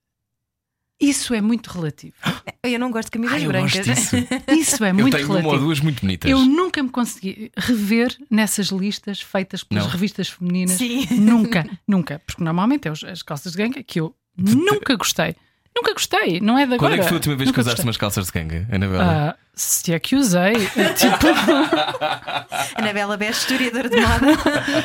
[1.01, 2.15] Isso é muito relativo.
[2.63, 3.87] Eu não gosto de camisas Ai, brancas.
[3.87, 4.17] Isso.
[4.51, 5.07] isso é muito relativo.
[5.07, 5.49] Eu tenho relativo.
[5.49, 6.31] uma ou duas muito bonitas.
[6.31, 9.91] Eu nunca me consegui rever nessas listas feitas pelas não.
[9.91, 10.77] revistas femininas.
[10.77, 11.07] Sim.
[11.13, 12.21] Nunca, nunca.
[12.27, 15.37] Porque normalmente é as calças de ganga que eu nunca gostei.
[15.77, 16.79] Nunca gostei, não é de agora.
[16.79, 17.87] Quando é que foi a última vez nunca que usaste gostei.
[17.87, 19.37] umas calças de ganga, Anabela?
[19.37, 20.55] Uh, se é que usei.
[20.55, 21.27] tipo...
[22.75, 24.27] Anabela Bess, historiadora de moda.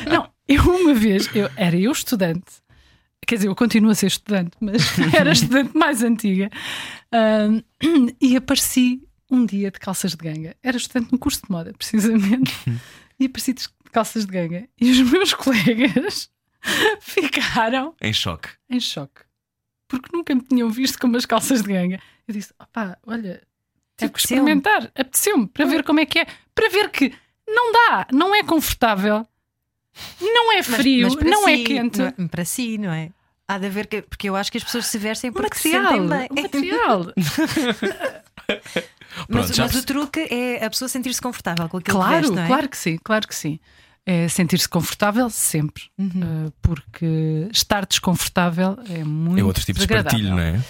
[0.08, 2.63] não, eu uma vez, eu, era eu estudante
[3.26, 4.82] Quer dizer, eu continuo a ser estudante, mas
[5.14, 6.50] era estudante mais antiga.
[7.12, 7.62] Um,
[8.20, 10.56] e apareci um dia de calças de ganga.
[10.62, 12.54] Era estudante no curso de moda, precisamente.
[13.20, 14.68] E apareci de calças de ganga.
[14.82, 16.32] E os meus colegas
[17.00, 17.96] ficaram.
[18.02, 18.50] Em choque.
[18.68, 19.22] Em choque.
[19.88, 22.00] Porque nunca me tinham visto com umas calças de ganga.
[22.28, 23.42] Eu disse: opá, olha,
[23.96, 24.92] tive que experimentar.
[24.96, 26.28] Apeteceu-me para ver como é que é.
[26.56, 27.14] Para ver que
[27.48, 29.26] não dá, não é confortável
[30.22, 32.00] não é frio, mas, mas não é si, é quente.
[32.18, 33.10] Não, para si, não é?
[33.48, 34.02] Há de haver que.
[34.02, 36.44] Porque eu acho que as pessoas se vestem porque material, se sentem bem.
[36.44, 37.14] material.
[39.30, 42.36] mas, Pronto, mas o truque é a pessoa sentir-se confortável com aquilo claro, que veste,
[42.36, 42.48] não é?
[42.48, 43.60] Claro que sim, claro que sim.
[44.06, 46.48] É sentir-se confortável sempre, uhum.
[46.48, 49.40] uh, porque estar desconfortável é muito.
[49.40, 50.62] É outro tipo de partilho, não é?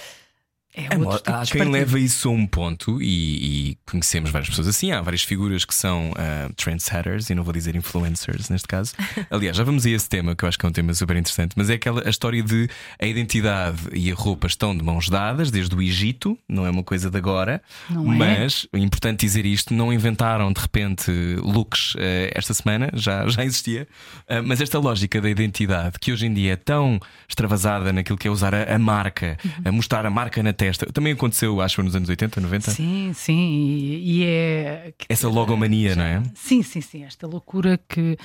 [0.76, 4.68] É, é tipo há quem leva isso a um ponto e, e, conhecemos várias pessoas
[4.68, 4.92] assim.
[4.92, 8.94] Há várias figuras que são uh, trendsetters e não vou dizer influencers neste caso.
[9.30, 11.54] Aliás, já vamos a esse tema que eu acho que é um tema super interessante,
[11.56, 12.68] mas é aquela a história de
[13.00, 16.84] a identidade e a roupa estão de mãos dadas desde o Egito, não é uma
[16.84, 18.18] coisa de agora, não é?
[18.18, 21.12] mas é importante dizer isto: não inventaram de repente
[21.44, 22.00] looks uh,
[22.34, 23.88] esta semana, já, já existia,
[24.24, 28.28] uh, mas esta lógica da identidade que hoje em dia é tão extravasada naquilo que
[28.28, 29.52] é usar a, a marca, uhum.
[29.66, 30.52] a mostrar a marca na
[30.94, 32.72] Também aconteceu, acho, nos anos 80, 90?
[32.72, 33.34] Sim, sim.
[33.34, 34.94] E, e é.
[35.10, 36.24] Essa logomania, não é?
[36.36, 37.04] Sim, sim, sim.
[37.04, 38.18] Esta loucura que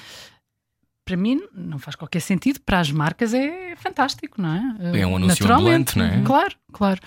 [1.04, 5.00] para mim não faz qualquer sentido, para as marcas é fantástico, não é?
[5.00, 6.22] É um anúncio ambulante, não é?
[6.22, 7.00] Claro, claro.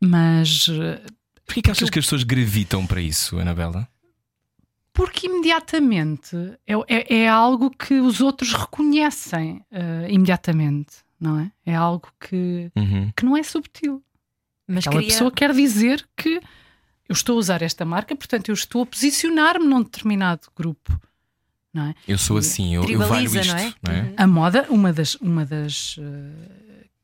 [0.00, 0.68] Mas.
[1.44, 3.88] Porquê que achas que as pessoas gravitam para isso, Anabela?
[4.92, 11.52] Porque imediatamente é, é, é algo que os outros reconhecem uh, imediatamente, não é?
[11.64, 13.10] É algo que, uhum.
[13.16, 14.02] que não é subtil.
[14.68, 15.14] Mas Aquela queria...
[15.14, 16.40] pessoa quer dizer que
[17.08, 21.00] eu estou a usar esta marca, portanto eu estou a posicionar-me num determinado grupo.
[21.72, 21.94] Não é?
[22.06, 23.54] Eu sou assim, eu, eu valho isto.
[23.54, 23.74] Não é?
[23.82, 24.14] Não é?
[24.16, 26.02] A moda, uma das, uma das uh,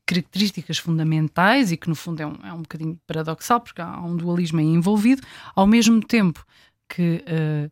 [0.05, 4.15] características fundamentais e que no fundo é um, é um bocadinho paradoxal porque há um
[4.15, 5.23] dualismo aí envolvido,
[5.55, 6.45] ao mesmo tempo
[6.87, 7.71] que uh,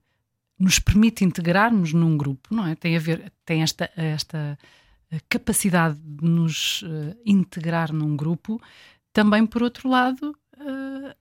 [0.58, 2.76] nos permite integrarmos num grupo, não é?
[2.76, 4.58] Tem a ver, tem esta, esta
[5.12, 8.62] eh, capacidade de nos uh, integrar num grupo,
[9.14, 11.16] também, por outro lado, uh,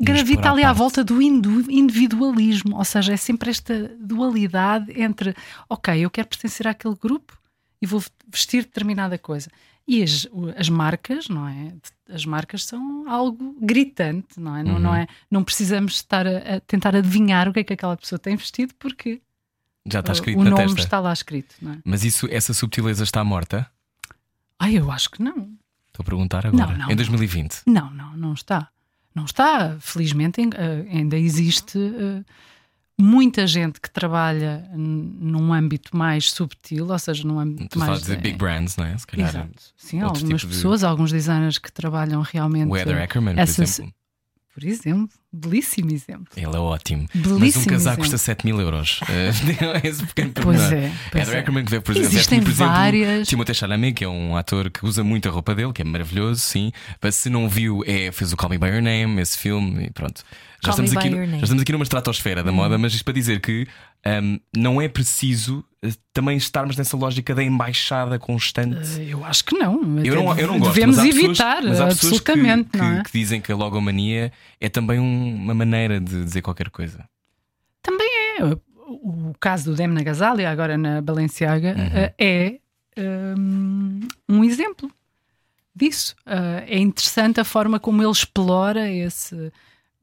[0.00, 5.34] gravita ali à volta do individualismo, ou seja, é sempre esta dualidade entre,
[5.68, 7.38] ok, eu quero pertencer àquele grupo
[7.82, 9.50] e vou vestir determinada coisa.
[9.88, 11.72] E as, as marcas, não é?
[12.08, 14.62] As marcas são algo gritante, não é?
[14.62, 14.80] Não, uhum.
[14.80, 15.08] não, é?
[15.28, 18.72] não precisamos estar a, a, tentar adivinhar o que é que aquela pessoa tem vestido,
[18.78, 19.20] porque
[19.90, 20.80] já está escrito o na nome testa.
[20.80, 21.56] está lá escrito.
[21.60, 21.78] Não é?
[21.84, 23.68] Mas isso, essa subtileza está morta?
[24.58, 25.58] Ah, eu acho que não.
[25.90, 26.72] Estou a perguntar agora.
[26.72, 27.62] Não, não, em 2020?
[27.66, 28.68] Não, não, não está.
[29.14, 29.76] Não está.
[29.80, 30.48] Felizmente uh,
[30.90, 32.24] ainda existe uh,
[32.98, 38.04] muita gente que trabalha num âmbito mais subtil, ou seja, num âmbito falar mais.
[38.04, 38.96] de big brands, não é?
[38.96, 39.28] Se calhar.
[39.28, 39.62] Exato.
[39.76, 42.70] Sim, algumas tipo de- pessoas, alguns designers que trabalham realmente.
[42.70, 43.92] O Heather Ackerman, por exemplo.
[44.52, 46.26] Por exemplo, belíssimo exemplo.
[46.36, 47.06] Ele é ótimo.
[47.14, 48.02] Mas Belíssimo um casaco exemplo.
[48.02, 49.00] custa 7 mil euros.
[49.08, 49.30] Eh,
[49.88, 50.72] esse pequeno Pois pormenor.
[50.72, 51.38] é, pois é.
[51.38, 53.28] Ackerman, que vê, por exemplo, Existem veste-me, por exemplo, várias.
[53.28, 56.40] Timothée Chalamet, que é um ator que usa muito a roupa dele, que é maravilhoso,
[56.40, 56.72] sim.
[57.00, 59.90] Mas se não viu, é, fez o Call Me By Your Name, esse filme, e
[59.90, 60.22] pronto.
[60.64, 63.40] Já Call estamos, aqui, já estamos aqui numa estratosfera da moda, mas isto para dizer
[63.40, 63.66] que
[64.22, 65.64] hum, não é preciso
[66.12, 69.00] também estarmos nessa lógica da embaixada constante.
[69.00, 69.74] Eh, Eu acho que não.
[70.04, 72.84] Eu não, eu não gosto, Devemos mas pessoas- evitar, mas pessoas que- absolutamente, que, não
[72.98, 73.02] é?
[73.02, 77.04] que dizem que a logomania é também um- uma maneira de dizer qualquer coisa.
[77.82, 78.44] Também é.
[78.86, 81.90] O caso do Demna Gazalia, agora na Balenciaga, Uhum.
[81.94, 82.58] eh, é
[83.38, 84.90] hum, um exemplo
[85.74, 86.14] disso.
[86.26, 89.52] Eh, é interessante a forma como ele explora esse.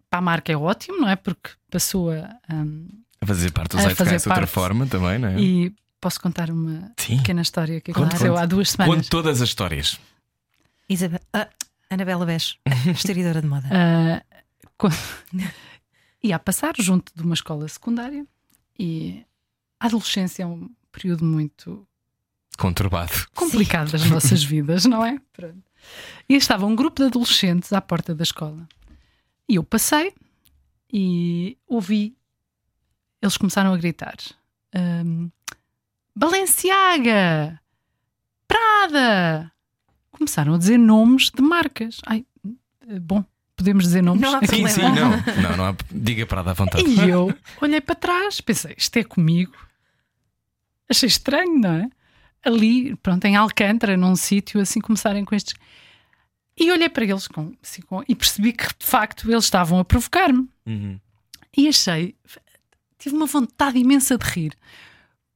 [0.10, 1.16] Para a marca é ótimo, não é?
[1.18, 2.36] Porque passou a.
[2.52, 2.88] hum,
[3.22, 4.52] A fazer parte do A Zeitgeist fazer de outra parte.
[4.54, 5.40] forma também, não é?
[5.40, 7.18] E posso contar uma Sim.
[7.18, 8.44] pequena história que Conte, aconteceu conte.
[8.44, 8.96] há duas semanas.
[8.96, 10.00] Conte todas as histórias.
[10.90, 11.50] Isabel, ah,
[11.90, 12.58] Anabela Bеш,
[12.94, 13.68] historiadora de moda.
[13.72, 14.24] Ah,
[14.78, 14.96] quando-
[16.24, 18.26] ia a passar junto de uma escola secundária
[18.80, 19.24] e
[19.80, 21.86] a adolescência é um período muito
[22.58, 23.12] Conturbado.
[23.36, 25.20] complicado das nossas vidas, não é?
[25.34, 25.64] Pronto.
[26.30, 28.68] E estava um grupo de adolescentes à porta da escola.
[29.50, 30.14] E eu passei
[30.92, 32.17] e ouvi.
[33.22, 34.16] Eles começaram a gritar:
[34.74, 35.28] ahm,
[36.16, 37.60] Balenciaga!
[38.48, 39.52] Prada!
[40.12, 42.00] Começaram a dizer nomes de marcas.
[42.06, 42.26] Ai,
[43.02, 43.24] bom,
[43.56, 44.22] podemos dizer nomes.
[44.22, 44.46] Não há.
[44.46, 45.12] Sim, sim, não.
[45.42, 45.76] Não, não há...
[45.92, 46.84] Diga para dar vontade.
[46.84, 49.54] E eu olhei para trás, pensei, isto é comigo.
[50.90, 51.90] Achei estranho, não é?
[52.46, 55.54] Ali, pronto, em Alcântara, num sítio, assim começarem com estes.
[56.60, 59.86] E olhei para eles com, assim, com- e percebi que de facto eles estavam a
[59.86, 60.50] provocar-me.
[60.66, 61.00] Uhum.
[61.56, 62.16] E achei,
[62.98, 64.58] tive uma vontade imensa de rir,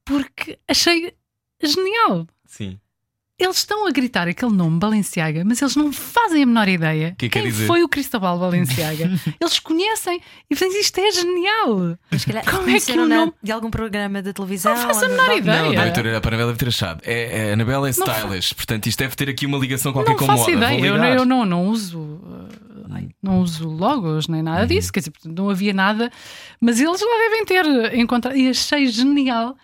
[0.04, 1.14] porque achei
[1.62, 2.26] genial.
[2.44, 2.80] Sim.
[3.44, 7.28] Eles estão a gritar aquele nome Balenciaga, mas eles não fazem a menor ideia que
[7.28, 7.66] quer quem dizer?
[7.66, 9.10] foi o Cristóbal Balenciaga.
[9.40, 11.98] eles conhecem e dizem isto é genial.
[12.16, 14.74] Se calhar Como é que o na- nome- de algum programa de televisão?
[14.74, 15.62] Não faço a menor de- ideia.
[15.62, 15.90] Não, É.
[15.90, 17.00] ter, a Anabela deve ter achado.
[17.04, 20.12] É, é, a Anabela é fa- stylish, portanto isto deve ter aqui uma ligação qualquer
[20.12, 20.52] não com faço moda.
[20.52, 22.48] Ideia, eu, eu não, não uso uh,
[22.90, 24.44] ai, não uso logos nem Uhum.
[24.44, 26.10] nada disso, quer dizer, não havia nada,
[26.60, 29.56] mas eles lá devem ter encontrado e achei genial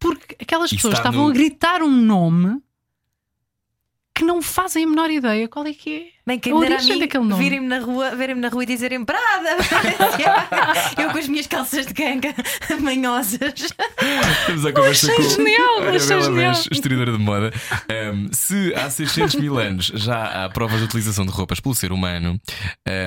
[0.00, 2.60] porque aquelas pessoas estavam no- a gritar um nome
[4.14, 6.21] que não fazem a menor ideia qual é que é.
[6.24, 9.04] Bem, quem A me dera a mim virem-me na rua, verem-me na rua e dizerem
[9.04, 9.56] Prada!
[10.96, 12.32] Eu com as minhas calças de ganga
[12.80, 13.74] manhosas.
[14.40, 16.52] Estamos a conversa achei com genial, a achei Anabela genial.
[16.52, 17.52] Bens, historiadora de moda.
[18.14, 21.90] Um, se há 600 mil anos já há provas de utilização de roupas pelo ser
[21.90, 22.40] humano,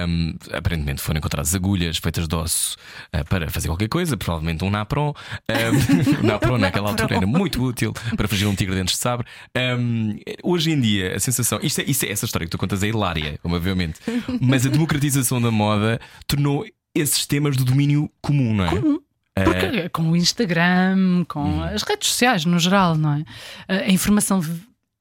[0.09, 2.75] um, aparentemente foram encontradas agulhas feitas de osso
[3.15, 5.13] uh, para fazer qualquer coisa, provavelmente um napron.
[5.47, 9.25] Um, o napron naquela altura era muito útil para fugir um tigre dentes de sabre.
[9.55, 11.59] Um, hoje em dia, a sensação.
[11.61, 13.99] Isto é, isto é essa história que tu contas é hilária, obviamente,
[14.41, 19.43] mas a democratização da moda tornou esses temas do domínio comum, não é?
[19.43, 21.63] Porque com o Instagram, com Hum.
[21.63, 23.25] as redes sociais no geral, não é?
[23.67, 24.41] A informação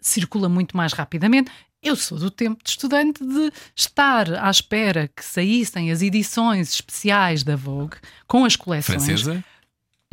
[0.00, 1.50] circula muito mais rapidamente.
[1.82, 7.42] Eu sou do tempo de estudante de estar à espera que saíssem as edições especiais
[7.44, 9.44] da Vogue com as coleções Francesa?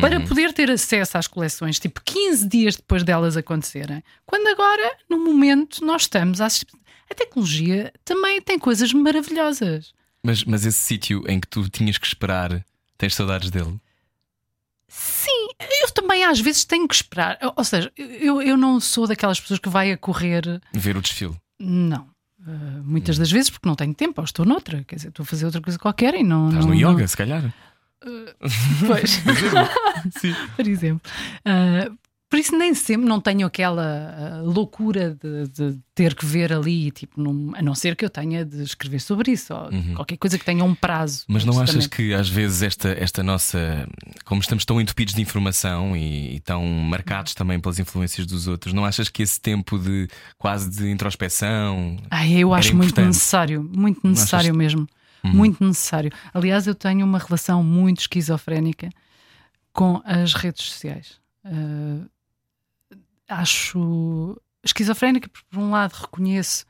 [0.02, 0.26] Para Uhum.
[0.28, 4.04] poder ter acesso às coleções, tipo 15 dias depois delas acontecerem.
[4.26, 6.68] Quando agora, no momento, nós estamos a assistir.
[7.10, 9.94] A tecnologia também tem coisas maravilhosas.
[10.24, 12.64] Mas, mas esse sítio em que tu tinhas que esperar,
[12.98, 13.80] tens saudades dele?
[14.88, 15.48] Sim,
[15.82, 17.38] eu também às vezes tenho que esperar.
[17.56, 20.62] Ou seja, eu, eu não sou daquelas pessoas que vai a correr.
[20.74, 21.36] Ver o desfile.
[21.60, 22.10] Não.
[22.42, 25.28] Uh, muitas das vezes porque não tenho tempo, ou estou noutra, quer dizer, estou a
[25.28, 26.48] fazer outra coisa qualquer e não.
[26.50, 27.54] Estás não, no não- yoga, se calhar.
[28.88, 29.22] Pois,
[30.20, 30.34] Sim.
[30.56, 31.02] por exemplo.
[31.46, 31.96] Uh,
[32.30, 36.90] por isso nem sempre não tenho aquela uh, loucura de, de ter que ver ali,
[36.90, 40.40] tipo, num- a não ser que eu tenha de escrever sobre isso, ou qualquer coisa
[40.40, 41.26] que tenha um prazo.
[41.28, 41.34] Uhum.
[41.34, 43.86] Mas não achas que às vezes esta, esta nossa.
[44.24, 48.74] Como estamos tão entupidos de informação e, e tão marcados também pelas influências dos outros,
[48.74, 51.98] não achas que esse tempo de quase de introspeção.
[52.10, 53.08] Ai, eu acho muito importante.
[53.08, 54.58] necessário, muito necessário achas-
[55.24, 55.38] mesmo.
[55.38, 56.12] Muito necessário.
[56.34, 58.90] Aliás, eu tenho uma relação muito esquizofrénica
[59.74, 61.20] com as redes sociais.
[61.44, 62.06] Ah,
[63.28, 66.66] acho esquizofrénica porque, por um lado, reconheço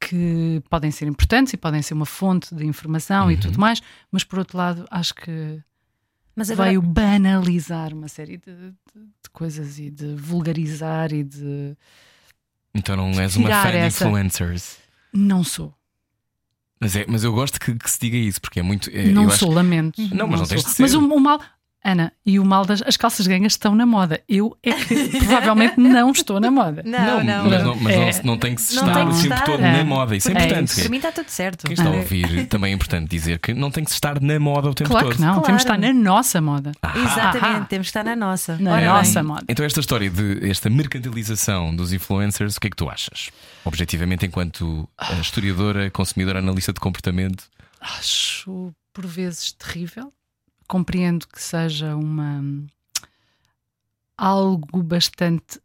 [0.00, 4.22] que podem ser importantes e podem ser uma fonte de informação e tudo mais, mas
[4.24, 5.60] por outro lado, acho que
[6.36, 11.76] Mas agora, veio banalizar uma série de, de- de coisas e de vulgarizar e de.
[12.74, 14.78] Então não és uma fã de essa- influencers.
[15.12, 15.74] Não sou.
[16.80, 18.88] Mas, é, mas eu gosto que, que se diga isso, porque é muito.
[18.90, 20.00] é- não eu acho- sou, lamento.
[20.14, 20.70] Não, mas não tens sou.
[20.70, 20.82] de ser.
[20.82, 21.40] Mas o, o mal.
[21.84, 24.20] Ana, e o mal das as calças ganhas estão na moda.
[24.28, 26.82] Eu é que provavelmente não estou na moda.
[26.84, 27.44] Não, não.
[27.48, 28.22] mas, não, mas É.
[28.22, 29.72] não, não tem que se Não estar que o tempo todo É.
[29.78, 30.16] na moda.
[30.16, 30.68] Isso é, É importante.
[30.70, 30.80] isso.
[30.80, 31.64] Para mim está tudo certo.
[31.66, 34.40] Quem está a ouvir também é importante dizer que não tem que se estar na
[34.40, 35.16] moda o tempo Claro todo.
[35.16, 35.46] que não, Claro.
[35.46, 36.72] temos de estar na nossa moda.
[36.96, 37.66] Exatamente, Ah.
[37.68, 38.56] temos que estar na nossa.
[38.58, 38.88] Na Ora bem.
[38.90, 39.44] nossa moda.
[39.48, 43.30] Então, esta história de esta mercantilização dos influencers, o que é que tu achas?
[43.64, 45.12] Objetivamente, enquanto Ah.
[45.12, 47.44] eh, historiadora, consumidora, analista de comportamento.
[47.80, 50.12] Acho por vezes terrível.
[50.68, 52.44] Compreendo que seja uma
[54.16, 55.60] algo bastante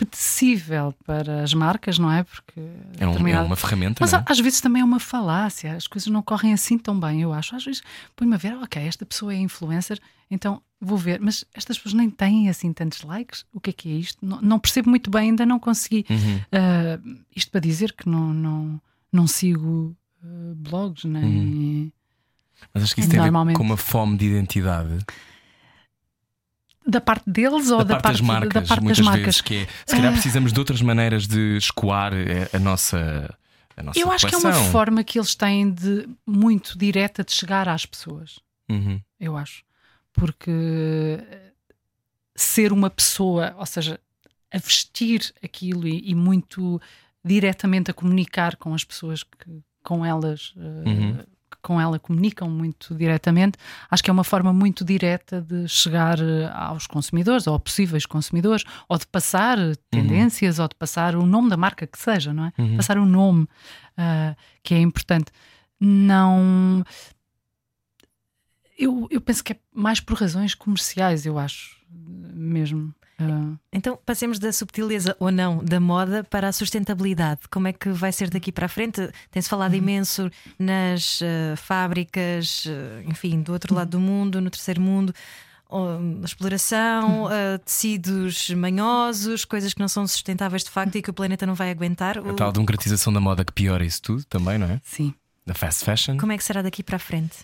[0.00, 2.24] apetecível para as marcas, não é?
[2.24, 2.60] Porque
[2.98, 3.98] É, um- é uma ferramenta.
[4.00, 4.22] Mas é?
[4.26, 7.54] às vezes também é uma falácia, as coisas não correm assim tão bem, eu acho.
[7.54, 7.82] Às vezes
[8.16, 12.10] põe-me a ver, ok, esta pessoa é influencer, então vou ver, mas estas pessoas nem
[12.10, 14.24] têm assim tantos likes, o que é que é isto?
[14.26, 16.04] Não, não percebo muito bem, ainda não consegui.
[16.10, 16.40] Uhum.
[16.50, 16.98] Ah,
[17.36, 18.80] isto para dizer que não, não,
[19.12, 21.24] não sigo ah, blogs, nem.
[21.24, 21.92] Uhum.
[22.72, 24.98] Mas acho que isso tem a ver com uma fome de identidade
[26.86, 29.24] Da parte deles ou da, parte das marcas, da parte muitas das marcas?
[29.24, 30.12] vezes, que é se calhar Ah.
[30.12, 33.32] precisamos de outras maneiras de escoar eh, a nossa.
[33.76, 37.32] A nossa Eu acho que é uma forma que eles têm de muito direta de
[37.32, 38.38] chegar às pessoas.
[38.68, 39.00] Uhum.
[39.20, 39.62] eu acho.
[40.12, 41.52] Porque eh,
[42.34, 43.98] ser uma pessoa, ou seja,
[44.52, 46.80] a vestir aquilo e, e muito
[47.24, 51.14] diretamente a comunicar com as pessoas que com elas eh, Uhum.
[51.16, 51.26] que
[51.62, 53.56] com ela comunicam muito diretamente,
[53.90, 58.64] acho que é uma forma muito direta de chegar eh, aos consumidores ou possíveis consumidores,
[58.88, 62.46] ou de passar eh, tendências, ou de passar o nome da marca que seja, não
[62.46, 62.52] é?
[62.58, 62.76] Uhum.
[62.76, 63.48] Passar o nome,
[63.96, 65.30] ah, que é importante.
[65.80, 66.84] Não
[68.82, 72.92] eu, eu penso que é mais por razões comerciais, eu acho mesmo.
[73.18, 77.42] Ah, Então passemos da subtileza ou não da moda para a sustentabilidade.
[77.50, 79.08] Como é que vai ser daqui para a frente?
[79.30, 84.80] Tem-se falado imenso nas eh, fábricas, eh, enfim, do outro lado do mundo, no terceiro
[84.80, 85.14] mundo.
[85.68, 91.14] oh, exploração, eh, tecidos manhosos, coisas que não são sustentáveis de facto e que o
[91.14, 92.18] planeta não vai aguentar.
[92.18, 94.80] A tal democratização da moda que piora isso tudo também, não é?
[94.84, 95.14] sim.
[95.44, 96.18] Da fast fashion.
[96.18, 97.38] Como é que será daqui para a frente?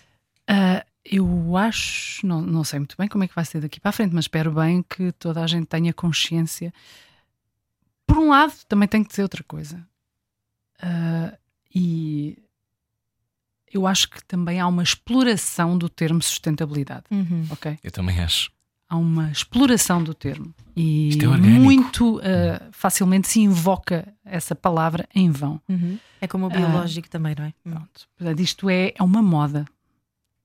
[0.47, 3.89] Ah, eu acho, não, não sei muito bem como é que vai ser daqui para
[3.89, 6.71] a frente, mas espero bem que toda a gente tenha consciência.
[8.05, 9.83] Por um lado, também tem que dizer outra coisa.
[10.81, 11.33] Ah,
[11.73, 12.37] e
[13.71, 17.05] eu acho que também há uma exploração do termo sustentabilidade,
[17.49, 17.79] ok?
[17.83, 18.51] Eu também acho.
[18.87, 25.09] há uma exploração do termo e Isto é muito ah, facilmente se invoca essa palavra
[25.13, 25.59] em vão.
[26.21, 27.53] É como o biológico também, não é?
[27.63, 28.07] Pronto.
[28.15, 29.65] Portanto, isto é, é uma moda,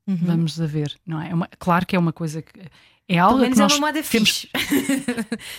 [0.07, 0.19] Uhum.
[0.21, 1.31] vamos a ver, não é?
[1.31, 2.51] É uma- claro que é uma coisa que
[3.09, 4.47] é algo Pelo menos que é nós uma moda temos.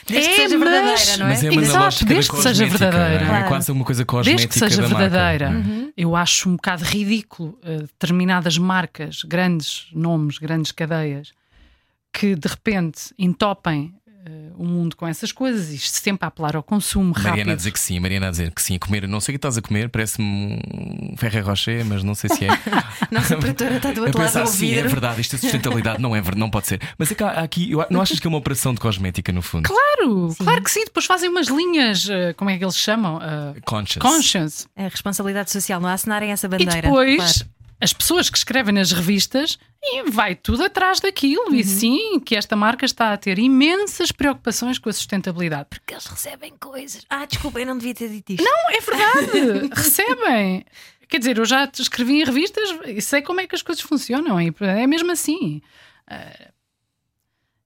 [0.07, 1.29] Desde É, que seja mas- verdadeira, não é?
[1.29, 3.37] Mas é uma Exato, desde que seja cosmética, verdadeira.
[3.39, 5.49] É quase uma coisa cosmética Desde que seja verdadeira.
[5.51, 5.91] Uhum.
[5.97, 11.31] Eu acho um bocado ridículo eh, determinadas marcas, grandes nomes, grandes cadeias,
[12.13, 13.93] que de repente entopem
[14.25, 17.55] eh, o mundo com essas coisas e sempre a apelar ao consumo Mariana a rápido.
[17.57, 19.57] dizer que sim, Mariana a dizer que sim, a comer, não sei o que estás
[19.57, 22.49] a comer, parece-me um Ferrer Rocher, mas não sei se é.
[23.11, 24.79] Nossa produtora está do a outro lado a sim, ouvir.
[24.79, 26.81] é verdade, isto é sustentabilidade, não é verdade, não pode ser.
[26.97, 29.67] Mas é que há aqui, não achas que é uma operação de cosmética no fundo?
[29.69, 30.83] Claro, claro que sim.
[30.85, 33.19] Depois fazem umas linhas, eh, como é que eles chamam?
[33.21, 34.01] Eh, Conscious.
[34.01, 34.67] conscious.
[34.75, 36.81] É responsabilidade social, não assinarem essa E bandeira.
[36.81, 37.49] depois claro.
[37.85, 41.49] As pessoas que escrevem nas revistas e vai tudo atrás daquilo.
[41.49, 41.55] Uhum.
[41.55, 45.67] E sim, que esta marca está a ter imensas preocupações com a sustentabilidade.
[45.69, 47.05] Porque eles recebem coisas.
[47.07, 48.43] Ah, desculpa, eu não devia ter dito isto.
[48.43, 49.69] Não, é verdade.
[49.79, 50.65] Recebem.
[51.07, 54.41] Quer dizer, eu já escrevi em revistas e sei como é que as coisas funcionam.
[54.41, 55.61] E é mesmo assim.
[56.07, 56.49] Ah,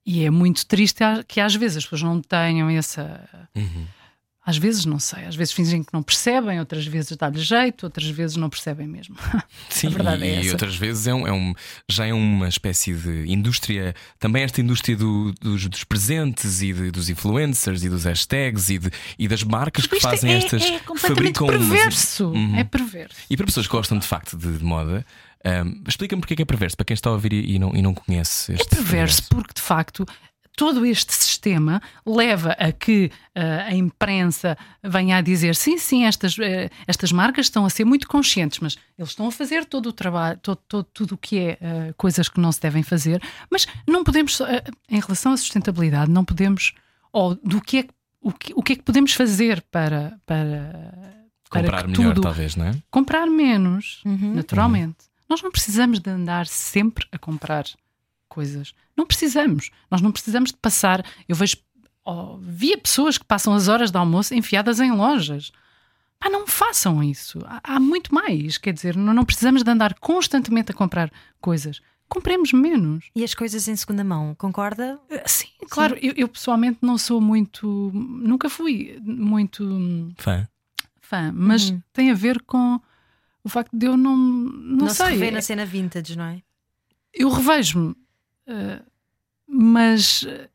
[0.06, 3.48] e é muito triste que às vezes as pessoas não tenham essa.
[3.56, 3.88] Uhum.
[4.46, 8.08] Às vezes não sei, às vezes fingem que não percebem, outras vezes dá-lhe jeito, outras
[8.08, 9.16] vezes não percebem mesmo.
[9.70, 11.54] Sim, e, é e outras vezes é um, é um-
[11.88, 16.90] já é uma espécie de indústria, também esta indústria do- dos, dos presentes e de-
[16.90, 20.64] dos influencers e dos hashtags e, de- e das marcas que é- fazem é, estas.
[20.64, 22.28] é completamente fabricam umas- perverso.
[22.30, 22.56] Uhum.
[22.58, 23.16] É perverso.
[23.30, 25.06] E para pessoas que gostam de facto de, de moda,
[25.46, 27.82] hum, explica-me porque é que é perverso, para quem está a ouvir e, não, e
[27.82, 30.06] não conhece É este perverso porque, de facto,
[30.60, 36.38] todo este sistema leva a que ah, a imprensa venha a dizer sim, sim, estas,
[36.38, 39.94] eh, estas marcas estão a ser muito conscientes, mas eles estão a fazer todo o
[39.94, 43.66] trabalho, todo, todo- tudo o que é ah, coisas que não se devem fazer, mas
[43.88, 44.38] não podemos,
[44.90, 46.74] em relação à sustentabilidade, não podemos,
[47.14, 47.90] ou do que é, que-
[48.22, 51.16] o que, o que é que podemos fazer para, para,
[51.50, 52.76] para comprar que melhor, tudo, talvez, não é?
[52.92, 54.34] comprar menos, Uhum.
[54.36, 54.98] naturalmente.
[55.30, 57.64] Nós não precisamos de andar sempre a comprar
[58.28, 58.74] coisas.
[59.00, 59.72] Não precisamos.
[59.90, 61.06] Nós não precisamos de passar.
[61.28, 61.56] Eu vejo,
[62.06, 65.52] oh, via pessoas que passam as horas de almoço enfiadas em lojas.
[66.20, 67.40] Pá, não façam isso.
[67.46, 68.58] Há, há muito mais.
[68.58, 71.80] Quer dizer, não, não precisamos de andar constantemente a comprar coisas.
[72.10, 73.06] Compremos menos.
[73.16, 75.00] E as coisas em segunda mão, concorda?
[75.10, 75.96] Uh, Sim, claro.
[76.02, 77.92] Eu, eu pessoalmente não sou muito.
[77.94, 80.48] Nunca fui muito Fã.
[81.00, 81.82] fã, mas Uhum.
[81.94, 82.82] tem a ver com
[83.44, 84.18] o facto de eu não.
[84.18, 85.12] Não, Não, se sei.
[85.12, 86.42] revê na cena vintage, não é?
[87.14, 87.96] Eu revejo-me,
[88.50, 88.84] uh,
[89.48, 90.48] mas uh,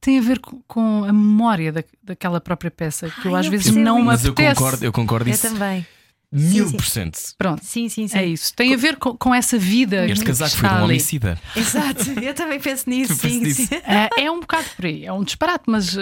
[0.00, 3.46] tem a ver com, com a memória da, daquela própria peça que eu Ai, às
[3.46, 4.54] eu vezes percebo não me Mas eu apetece.
[4.60, 5.86] concordo, eu concordo Eu isso também.
[6.30, 7.18] mil por cento.
[7.38, 8.16] Pronto, Sim, sim, sim.
[8.18, 8.54] é isso.
[8.54, 10.06] Tem a ver com, com essa vida.
[10.06, 10.92] Este que casaco está foi de um ali.
[10.94, 11.40] homicida.
[11.56, 13.66] Exato, eu também penso nisso, sim, nisso?
[13.66, 13.74] sim.
[13.84, 15.96] É, é um bocado por aí, é um disparate, mas,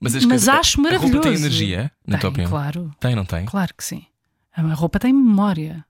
[0.00, 1.20] Mas, as mas acho A roupa maravilhoso.
[1.22, 2.50] tem energia, na tua Tem, opinião?
[2.50, 3.44] claro, Tem, não tem?
[3.44, 4.04] claro que sim.
[4.52, 5.84] A roupa tem memória.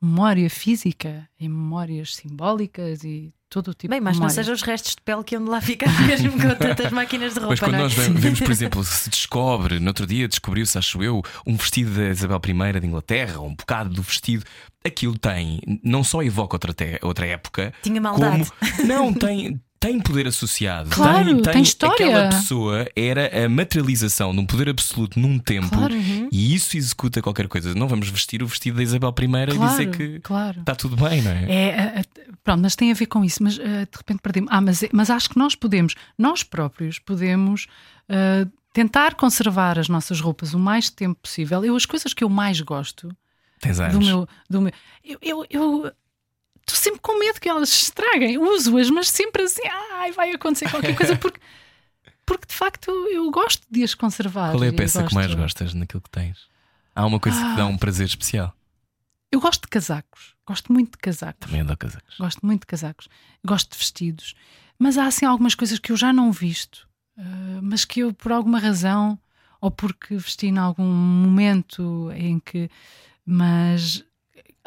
[0.00, 4.34] Memória física e memórias simbólicas e todo o tipo Bem, de mas não memória.
[4.34, 7.52] sejam os restos de pele que onde lá ficar mesmo com tantas máquinas de roupa,
[7.52, 7.82] Mas quando não é?
[7.82, 11.94] nós ve- vemos, por exemplo, se descobre, no outro dia descobriu-se, acho eu, um vestido
[11.94, 14.44] da Isabel I de Inglaterra, um bocado do vestido,
[14.84, 18.44] aquilo tem, não só evoca outra, te- outra época, Tinha maldade.
[18.60, 18.86] como.
[18.86, 19.60] Não, tem.
[19.80, 20.90] Tem poder associado.
[20.90, 21.94] Claro, tem história.
[22.06, 25.94] Aquela pessoa era a materialização de um poder absoluto num tempo Claro.
[25.94, 27.72] e isso executa qualquer coisa.
[27.74, 30.60] Não vamos vestir o vestido da Isabel I e Claro, dizer que claro.
[30.60, 31.44] está tudo bem, não é?
[31.44, 32.04] É, é, é,
[32.42, 33.40] pronto, mas tem a ver com isso.
[33.42, 34.48] Mas eh, de repente perdi-me.
[34.50, 37.68] Ah, mas, é- mas acho que nós podemos, nós próprios podemos
[38.08, 41.64] eh, tentar conservar as nossas roupas o mais tempo possível.
[41.64, 43.14] Eu, as coisas que eu mais gosto
[43.60, 43.94] Tens anos.
[43.94, 44.28] do meu.
[44.50, 44.72] Do meu
[45.04, 45.92] eu, eu, eu
[46.68, 48.38] estou sempre com medo que elas se estraguem.
[48.38, 49.62] Uso-as, mas sempre assim,
[49.94, 51.40] ai, vai acontecer qualquer coisa, porque,
[52.26, 54.52] porque de facto eu gosto de as conservar.
[54.52, 56.46] Qual é a peça que mais gostas naquilo que tens?
[56.94, 57.66] Há uma coisa que te dá Ah.
[57.66, 58.54] um prazer especial.
[59.30, 61.40] Eu gosto de casacos, gosto muito de casacos.
[61.46, 62.16] Também adoro casacos.
[62.18, 63.08] Gosto muito de casacos,
[63.44, 64.34] gosto de vestidos,
[64.78, 67.22] mas há assim algumas coisas que eu já não visto, eh,
[67.62, 69.18] mas que eu, por alguma razão,
[69.60, 72.70] ou porque vesti em algum momento em que.
[73.24, 74.02] Mas.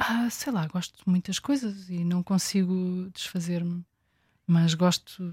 [0.09, 3.83] Ah, sei lá, gosto de muitas coisas e não consigo desfazer-me.
[4.47, 5.31] Mas gosto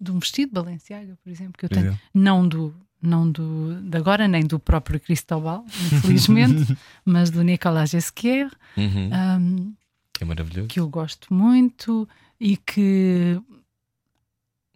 [0.00, 1.98] de um vestido Balenciaga, por exemplo, que eu tenho.
[2.14, 2.74] Não do.
[3.02, 8.50] Não do de agora, nem do próprio Cristóbal, infelizmente, mas do Nicolas Esquer.
[8.76, 9.10] Uhum.
[9.12, 9.72] ahm,
[10.20, 10.68] É maravilhoso.
[10.68, 12.06] que eu gosto muito
[12.38, 13.40] e que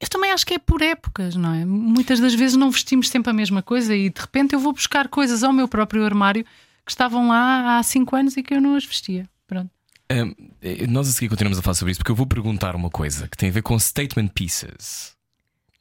[0.00, 1.64] eu também acho que é por épocas, não é?
[1.66, 5.08] Muitas das vezes não vestimos sempre a mesma coisa e de repente eu vou buscar
[5.08, 6.46] coisas ao meu próprio armário
[6.84, 9.28] que estavam lá há cinco anos e que eu não as vestia.
[9.46, 9.70] Pronto.
[10.12, 12.90] Um, eh, nós a seguir continuamos a falar sobre isso porque eu vou perguntar uma
[12.90, 15.12] coisa que tem a ver com statement pieces.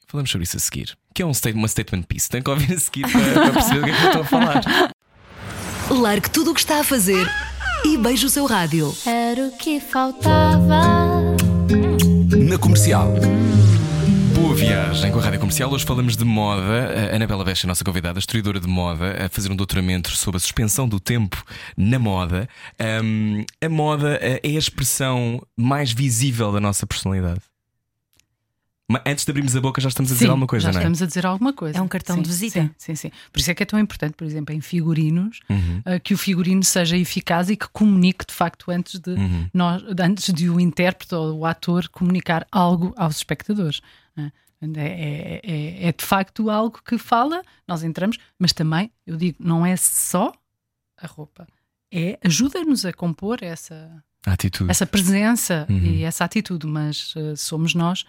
[0.06, 0.96] Falamos sobre isso a seguir.
[1.10, 2.28] O que é um state- uma statement piece?
[2.30, 4.24] Tem que ouvir a seguir para, para perceber do que é que eu estou a
[4.24, 4.62] falar.
[5.90, 7.28] Largue tudo o que está a fazer
[7.84, 8.94] e beije o seu rádio.
[9.04, 11.20] Era o que faltava.
[12.48, 13.12] Na comercial.
[14.44, 15.72] Boa viagem com a Rádio Comercial.
[15.72, 17.10] Hoje falamos de moda.
[17.10, 20.86] A Anabela a nossa convidada, historiadora de moda, a fazer um doutoramento sobre a suspensão
[20.86, 21.42] do tempo
[21.74, 22.46] na moda.
[23.02, 27.40] Um, a moda é a expressão mais visível da nossa personalidade.
[28.86, 30.78] Mas antes de abrirmos a boca, já estamos a dizer Sim, alguma coisa, já não
[30.78, 30.82] é?
[30.82, 31.78] estamos a dizer alguma coisa.
[31.78, 32.60] É um cartão Sim, de visita.
[32.60, 33.10] Sim, sim, sim.
[33.32, 35.80] Por isso é que é tão importante, por exemplo, em figurinos, Uhum.
[35.86, 39.48] ah, que o figurino seja eficaz e que comunique de facto antes de, Uhum.
[39.54, 43.80] nós, antes de o intérprete ou o ator comunicar algo aos espectadores.
[44.16, 44.30] É?
[44.60, 49.36] É, é- é- é de facto algo que fala, nós entramos, mas também, eu digo,
[49.40, 50.32] não é só
[50.96, 51.46] a roupa,
[51.92, 54.70] é ajuda-nos a compor essa, atitude.
[54.70, 55.76] essa presença Uhum.
[55.84, 58.04] e essa atitude, mas eh, somos nós.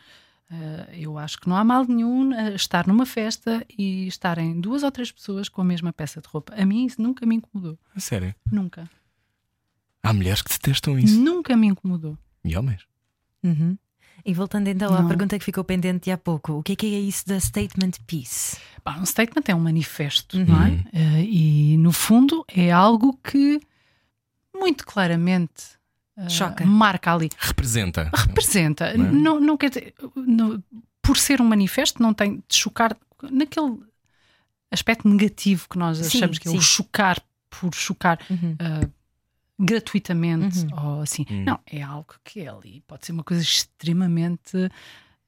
[0.49, 4.83] Eh, eu acho que não há mal nenhum a estar numa festa e estarem duas
[4.83, 6.53] ou três pessoas com a mesma peça de roupa.
[6.55, 7.77] A mim isso nunca me incomodou.
[7.95, 8.33] A Sério.
[8.49, 8.89] Nunca.
[10.03, 11.19] Há mulheres que detestam isso.
[11.19, 12.17] Nunca me incomodou.
[12.43, 12.85] E homens.
[13.43, 13.75] Uhum.
[14.25, 15.07] E voltando então à Não.
[15.07, 17.91] pergunta que ficou pendente de há pouco, o que é que é isso da statement
[18.07, 18.57] piece?
[18.83, 20.45] Pá, um statement é um manifesto, Uhum.
[20.45, 20.83] não é?
[20.93, 23.61] Eh, e no fundo é algo que
[24.53, 25.75] muito claramente
[26.17, 26.65] eh, Choca.
[26.65, 27.29] marca ali.
[27.37, 28.09] Representa.
[28.15, 28.97] representa.
[28.97, 29.11] Não é?
[29.11, 30.63] Não, não quer dizer, no-
[31.03, 32.97] por ser um manifesto, não tem de chocar
[33.29, 33.77] naquele
[34.71, 36.57] aspecto negativo que nós Sim, achamos que é sim.
[36.57, 38.55] o chocar por chocar Uhum.
[38.59, 38.87] ah,
[39.59, 40.95] gratuitamente Uhum.
[40.95, 41.25] ou assim.
[41.29, 41.43] Hum.
[41.45, 42.81] Não, é algo que é ali.
[42.87, 44.69] Pode ser uma coisa extremamente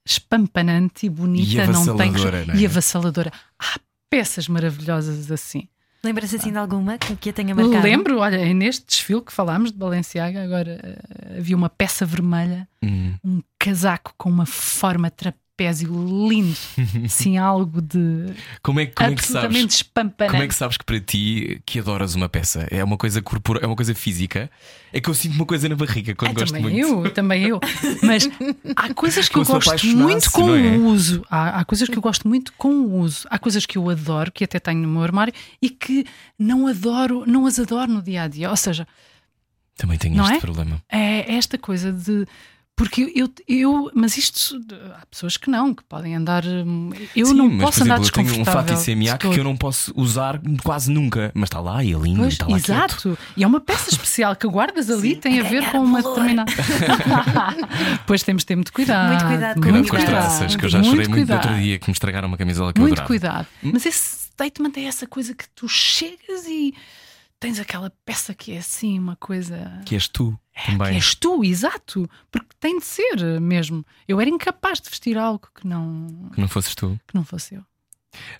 [0.05, 2.55] espampanante e bonita, E não tem não é?
[2.57, 3.31] e avassaladora.
[3.59, 5.67] Há peças maravilhosas assim.
[6.03, 7.83] Lembra-se assim de alguma que, que a tenha marcado?
[7.83, 13.15] Lembro, olha, neste desfile que falámos de Balenciaga, agora ah, havia uma peça vermelha Hum.
[13.23, 15.09] um casaco com uma forma
[15.57, 15.91] trapézio
[16.29, 16.55] lindo.
[17.09, 18.31] Sim, algo de
[18.61, 20.13] Como é, como é que absolutamente sabes?
[20.29, 22.67] Como é que sabes que para ti que adoras uma peça?
[22.69, 24.49] É uma coisa corporal, é uma coisa física?
[24.93, 27.05] É que eu sinto uma coisa na barriga quando Ah, gosto também muito.
[27.05, 27.59] eu, também eu.
[28.03, 28.29] Mas
[28.75, 30.77] há coisas que Como eu gosto muito com é?
[30.77, 31.23] o uso.
[31.29, 33.27] Há, há coisas que eu gosto muito com o uso.
[33.29, 36.05] Há coisas que eu adoro, que até tenho no meu armário, e que
[36.37, 38.49] não adoro, não as adoro no dia a dia.
[38.49, 38.87] Ou seja,
[39.75, 40.39] Também tenho Não este é?
[40.39, 40.81] problema.
[40.89, 42.27] é esta coisa de.
[42.77, 44.55] Porque eu, eu mas isto
[44.95, 46.45] há pessoas que não, que podem andar.
[46.45, 49.17] hum, Eu Sim, não mas, posso por andar exemplo, eu tenho um fato desconfortável.
[49.17, 49.33] todo.
[49.33, 52.45] que eu não posso usar quase nunca, mas está lá e é lindo, Pois, está
[52.47, 52.69] lá quieto.
[52.71, 53.17] exato.
[53.35, 56.51] E é uma peça especial que guardas ali, tem a ver com uma determinada.
[58.05, 59.07] pois temos de ter muito cuidado.
[59.09, 60.21] Muito cuidado com Cuidado Muito com as cuidado.
[60.23, 61.45] traças, que eu já Muito chorei muito cuidado.
[61.47, 63.07] outro dia que me estragaram uma camisola que eu Muito adorava.
[63.07, 63.47] cuidado.
[63.63, 66.73] Mas esse statement é essa coisa que tu chegas e
[67.39, 69.81] tens aquela peça que é assim, uma coisa.
[69.85, 70.95] Que és tu Que também.
[70.95, 72.09] és tu, exato.
[72.31, 73.85] Porque tem de ser mesmo.
[74.07, 76.99] Eu era incapaz de vestir algo que não, Que não fosses tu.
[77.07, 77.63] que não fosse eu.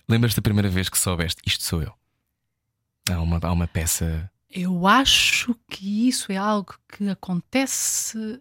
[0.08, 1.92] Lembras da primeira vez que soubeste isto sou eu?
[3.10, 4.30] Há uma, há uma peça.
[4.50, 8.40] Eu acho que isso é algo que acontece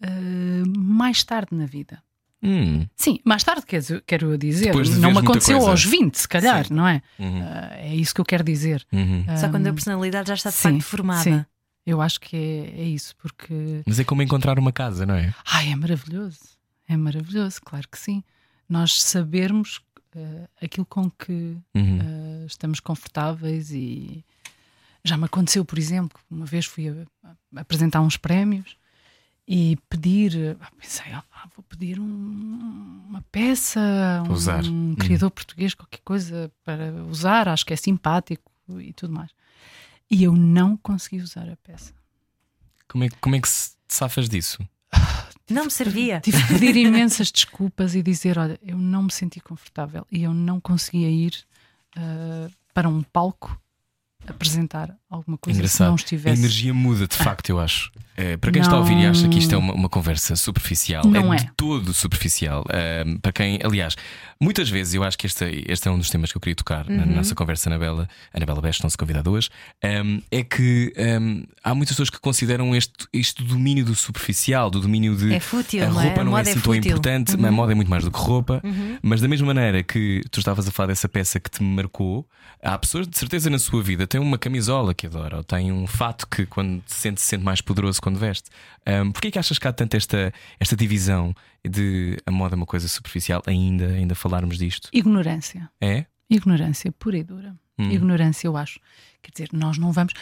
[0.00, 2.02] eh, mais tarde na vida.
[2.42, 3.62] Hum, Sim, mais tarde,
[4.04, 5.70] quero dizer, de não me aconteceu coisa.
[5.70, 6.74] aos 20, se calhar, Sim.
[6.74, 7.00] não é?
[7.18, 8.84] uhum, Ah, é isso que eu quero dizer.
[8.92, 9.24] uhum.
[9.38, 11.22] Só quando a personalidade já está de sim, facto formada.
[11.22, 11.44] sim.
[11.86, 15.32] Eu acho que é, é isso, porque Mas é como encontrar uma casa, não é?
[15.46, 16.38] ai, é maravilhoso.
[16.88, 18.22] É maravilhoso, claro que sim.
[18.68, 19.80] Nós sabermos
[20.16, 21.98] ah, aquilo com que Uhum.
[22.00, 24.24] ah, estamos confortáveis e
[25.04, 28.76] já me aconteceu, por exemplo, uma vez fui a- a apresentar uns prémios
[29.46, 31.24] e pedir, ah, pensei, ah,
[31.56, 33.80] vou pedir um- uma peça,
[34.24, 34.64] Para usar.
[34.64, 34.94] um Uhum.
[34.96, 39.30] criador português, qualquer coisa para usar, acho que é simpático e tudo mais.
[40.10, 41.92] E eu não consegui usar a peça.
[42.88, 44.58] Como, é, como é que se te safas disso?
[45.50, 46.20] Não me servia.
[46.20, 50.32] Tive que pedir imensas desculpas e dizer: olha, eu não me senti confortável e eu
[50.32, 51.34] não conseguia ir
[51.96, 53.58] ah, para um palco
[54.26, 55.86] apresentar alguma coisa Engraçado.
[55.88, 56.40] não A estivesse.
[56.40, 57.90] energia muda, de facto, eu acho.
[58.14, 61.02] É, para quem está a ouvir e acha que isto é uma, uma conversa superficial,
[61.06, 61.40] Não é, é.
[61.40, 62.62] de todo superficial.
[62.70, 63.96] Ahm, para quem, aliás,
[64.38, 66.86] muitas vezes eu acho que este, este é um dos temas que eu queria tocar
[66.90, 67.14] na Uhum.
[67.16, 69.48] nossa conversa, Anabela, Anabela Best, nossa convidada hoje.
[69.82, 70.92] ahm, é que
[71.64, 75.82] há muitas pessoas que consideram este, este domínio do superficial, do domínio de É fútil,
[75.82, 76.04] a não é?
[76.04, 76.92] roupa A não é moda é assim tão fútil.
[76.92, 76.98] Uhum.
[76.98, 78.62] importante, a moda é muito mais do que roupa.
[79.02, 82.28] Mas da mesma maneira que tu estavas a falar dessa peça que te marcou,
[82.62, 85.86] há pessoas de certeza na sua vida têm uma camisola que adora, ou têm um
[85.86, 88.50] fato que quando se sente, se sente mais poderoso quando veste.
[88.86, 91.34] Um, Porquê que achas que há tanto esta, esta divisão
[91.68, 94.88] de a moda é uma coisa superficial, ainda, ainda falarmos disto?
[94.92, 95.68] Ignorância.
[95.80, 96.06] É?
[96.30, 97.54] Ignorância pura e dura.
[97.78, 97.90] Hum.
[97.90, 98.78] Ignorância, eu acho.
[99.20, 100.12] Quer dizer, nós não vamos.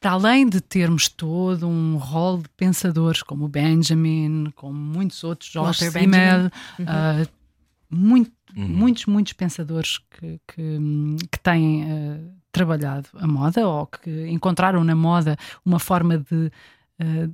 [0.00, 5.52] Para além de termos todo um rol de pensadores como o Benjamin, como muitos outros,
[5.52, 6.88] Walter Simmel, Benjamin.
[6.88, 7.26] ah,
[7.90, 8.68] muito- Uhum.
[8.68, 10.78] muitos, muitos pensadores que, que,
[11.30, 12.18] que têm ah,
[12.62, 16.50] trabalhado a moda ou que encontraram na moda uma forma de,
[16.98, 17.28] ah,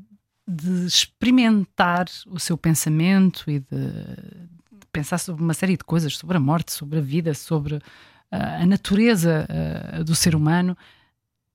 [0.46, 3.66] de experimentar o seu pensamento e de,
[4.90, 7.78] pensar sobre uma série de coisas, sobre a morte, sobre a vida, sobre
[8.30, 10.76] ah, a natureza ah, do ser humano,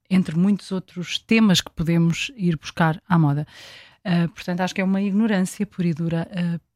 [0.09, 3.47] entre muitos outros temas que podemos ir buscar à moda.
[4.05, 6.27] Ah, portanto, acho que é uma ignorância pura e dura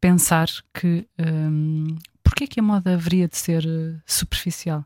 [0.01, 3.63] pensar que um, porque é que a moda haveria de ser
[4.05, 4.85] superficial?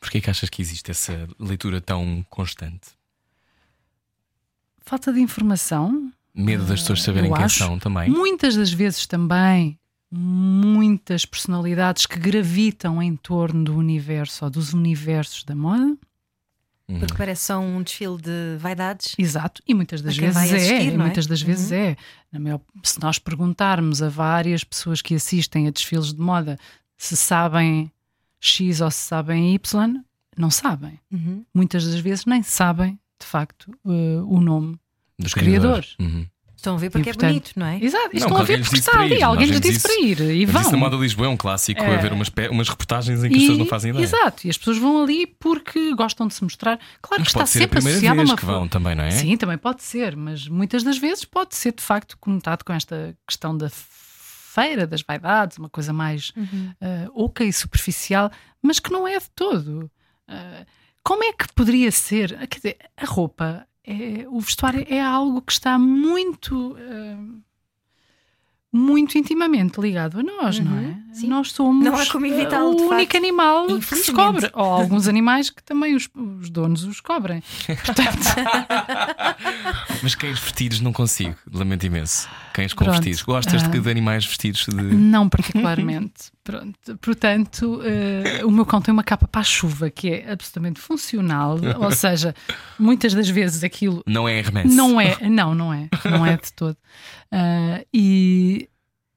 [0.00, 2.90] Porquê que achas que existe essa leitura tão constante?
[4.80, 7.58] Falta de informação, Medo das pessoas saberem quem acho.
[7.58, 8.08] são também.
[8.08, 9.78] Muitas das vezes também
[10.10, 15.96] muitas personalidades que gravitam em torno do universo ou dos universos da moda.
[17.00, 19.14] Porque parece só um desfile de vaidades.
[19.18, 20.96] Exato, e muitas das vezes é, assistir, e é?
[20.96, 21.76] muitas das vezes Uhum.
[21.76, 21.96] é.
[22.32, 26.58] Na maior- se nós perguntarmos a várias pessoas que assistem a desfiles de moda
[26.96, 27.92] se sabem
[28.40, 29.94] X ou se sabem Y,
[30.36, 30.98] não sabem.
[31.12, 31.44] Uhum.
[31.54, 34.76] Muitas das vezes nem sabem, de facto, eh, o nome.
[35.18, 35.96] Dos criadores.
[35.98, 36.26] Uhum.
[36.56, 37.78] Estão a ver porque E, é portanto, bonito, não é?
[37.80, 40.60] Exato, estão a ver porque está ali, alguém lhes disse para ir e vão.
[40.60, 41.94] isso na moda de Lisboa é um clássico, É.
[41.96, 44.02] haver umas, umas reportagens em que as pessoas não fazem ideia.
[44.02, 46.76] Exato, e as pessoas vão ali porque gostam de se mostrar.
[47.00, 48.96] Claro Mas que está pode ser a sempre associado a vez uma que vão também,
[48.96, 49.10] não é?
[49.12, 53.16] Sim, também pode ser, mas muitas das vezes pode ser de facto conotado com esta
[53.24, 53.70] questão da
[54.60, 56.72] feira das vaidades, uma coisa mais Uhum.
[56.80, 58.30] ah, oca e superficial,
[58.62, 59.90] mas que não é de todo.
[60.26, 60.64] Ah,
[61.02, 62.36] como é que poderia ser?
[62.40, 66.76] Ah, Quer dizer, a roupa, é, o vestuário é algo que está muito.
[66.78, 67.38] ah,
[68.72, 70.94] muito intimamente ligado a nós, não é?
[71.12, 71.26] sim.
[71.26, 73.16] Nós somos Não como evitá-lo, o único facto.
[73.16, 74.50] animal que se cobre.
[74.52, 77.42] Ou alguns animais que também os, os donos os cobrem.
[77.84, 78.18] Portanto,
[80.02, 82.28] Mas cães vestidos não consigo, lamento imenso.
[82.52, 82.96] Cães com Pronto.
[82.96, 83.22] vestidos.
[83.22, 83.80] Gostas de, Ah.
[83.80, 84.74] de animais vestidos de.
[84.74, 86.30] Não particularmente.
[86.44, 86.96] Pronto.
[87.02, 91.58] Portanto, eh, o meu cão tem uma capa para a chuva que é absolutamente funcional,
[91.78, 92.34] ou seja,
[92.78, 94.74] muitas das vezes aquilo Não é Hermes.
[94.74, 96.76] não é, não, não é, não é de todo.
[97.30, 98.57] Ah, e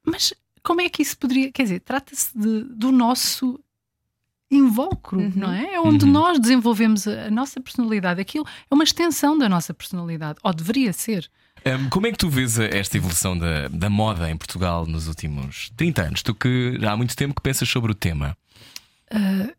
[0.05, 0.33] mas
[0.63, 3.59] como é que isso poderia, quer dizer, trata-se do nosso
[4.49, 5.31] invólucro, Uhum.
[5.35, 5.75] não é?
[5.75, 6.11] É onde Uhum.
[6.11, 8.19] nós desenvolvemos a, a nossa personalidade.
[8.19, 11.29] Aquilo é uma extensão da nossa personalidade, ou deveria ser.
[11.65, 15.07] Hum, como é que tu vês a- esta evolução da, da moda em Portugal nos
[15.07, 16.21] últimos 30 anos?
[16.21, 18.35] Tu que já há muito tempo que pensas sobre o tema.
[19.09, 19.53] Tenho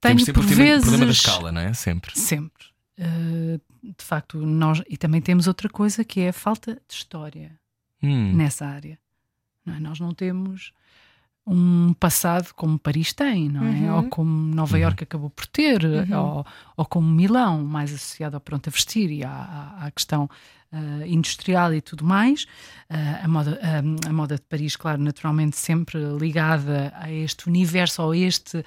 [0.00, 1.72] Temos sempre por o vezes problema da escala, não é?
[1.72, 2.18] Sempre.
[2.18, 2.66] Sempre.
[2.98, 7.58] Uh, de facto, nós e também temos outra coisa que é a falta de história
[8.02, 8.32] Hum.
[8.34, 8.98] nessa área.
[9.64, 9.80] Não é?
[9.80, 10.72] Nós não temos
[11.46, 13.70] um passado como Paris tem, não é?
[13.70, 13.96] Uhum.
[13.96, 14.82] Ou como Nova Uhum.
[14.82, 16.16] Iorque acabou por ter, Uhum.
[16.18, 16.46] ou,
[16.76, 20.30] ou como Milão, mais associado ao pronto a vestir e à, à- à questão
[20.72, 22.44] uh, industrial e tudo mais.
[22.88, 28.02] Uh, a, moda, um, a moda de Paris, claro, naturalmente sempre ligada a este universo,
[28.02, 28.64] ou a este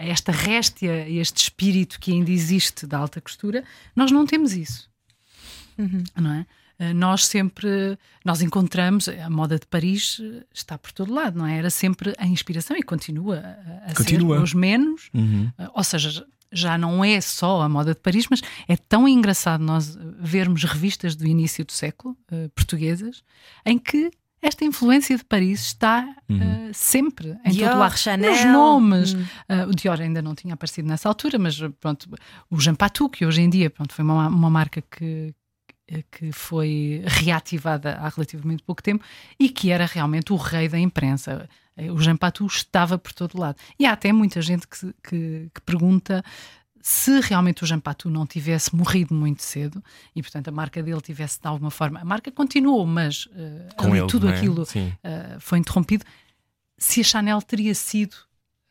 [0.00, 3.64] a esta réstia, a este espírito que ainda existe da alta costura,
[3.96, 4.88] nós não temos isso,
[5.76, 6.04] Uhum.
[6.14, 6.46] não é?
[6.78, 11.46] Eh, Nós sempre, nós encontramos, a moda de Paris eh, está por todo lado, não
[11.46, 11.58] é?
[11.58, 14.36] Era sempre a inspiração e continua a, a Continua.
[14.36, 15.50] ser, os menos, Uhum.
[15.58, 19.60] eh, ou seja, já não é só a moda de Paris, mas é tão engraçado
[19.62, 23.22] nós vermos revistas do início do século, eh, portuguesas,
[23.66, 24.10] em que
[24.40, 26.40] esta influência de Paris está Uhum.
[26.40, 27.96] eh, sempre em Dior, todo lado.
[27.98, 28.32] Chanel.
[28.32, 29.22] Os nomes, Hum.
[29.50, 32.08] Uh, o Dior ainda não tinha aparecido nessa altura, mas pronto,
[32.48, 35.34] o Jean Patou, que hoje em dia pronto, foi uma, uma marca que,
[36.10, 39.04] que foi reativada há relativamente pouco tempo
[39.38, 41.48] e que era realmente o rei da imprensa.
[41.94, 43.56] O Jean Patou estava por todo lado.
[43.78, 46.24] E há até muita gente que, que, que pergunta
[46.80, 49.82] se realmente o Jean Patou não tivesse morrido muito cedo
[50.14, 52.00] e, portanto, a marca dele tivesse de alguma forma.
[52.00, 54.36] A marca continuou, mas uh, Com ali ele, tudo é?
[54.36, 56.04] aquilo uh, foi interrompido.
[56.76, 58.16] Se a Chanel teria sido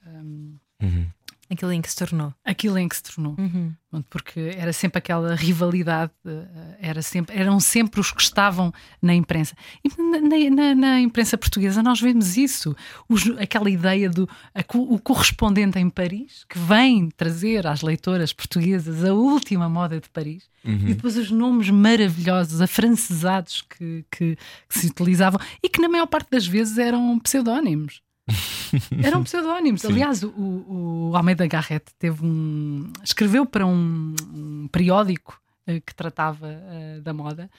[0.06, 1.08] um, Uhum.
[1.50, 2.34] Aquilo em que se tornou.
[2.44, 3.36] aquilo em que se tornou.
[3.38, 3.74] Uhum.
[4.10, 8.72] Porque era sempre aquela rivalidade, eh, era sempre, eram sempre os que estavam
[9.02, 9.56] na imprensa.
[9.84, 12.76] E na, na- na- imprensa portuguesa nós vemos isso,
[13.08, 19.04] os- aquela ideia do a o correspondente em Paris, que vem trazer às leitoras portuguesas
[19.06, 20.74] a última moda de Paris, Uhum.
[20.90, 24.36] e depois os nomes maravilhosos, afrancesados que, que,
[24.68, 28.02] que se utilizavam e que na maior parte das vezes eram pseudónimos.
[29.04, 29.82] Eram pseudónimos.
[29.82, 29.88] Sim.
[29.88, 32.92] Aliás, o, o Almeida Garrett teve um.
[33.04, 37.50] escreveu para um, um periódico eh, que tratava eh, da moda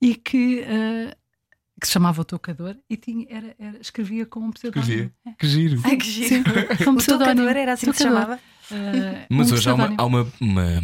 [0.00, 1.14] e que, eh,
[1.80, 4.82] que se chamava O Tocador e tinha, era, era- escrevia com um pseudónimo.
[4.92, 5.12] Escrevia.
[5.38, 5.80] Que giro.
[5.84, 6.28] Ai, que giro.
[6.28, 6.42] Sim,
[6.84, 7.36] com um O pseudónimo.
[7.36, 8.22] tocador era assim que se Tocador.
[8.22, 8.40] chamava.
[9.30, 9.94] Mas um hoje há uma.
[9.96, 10.82] Há uma, uma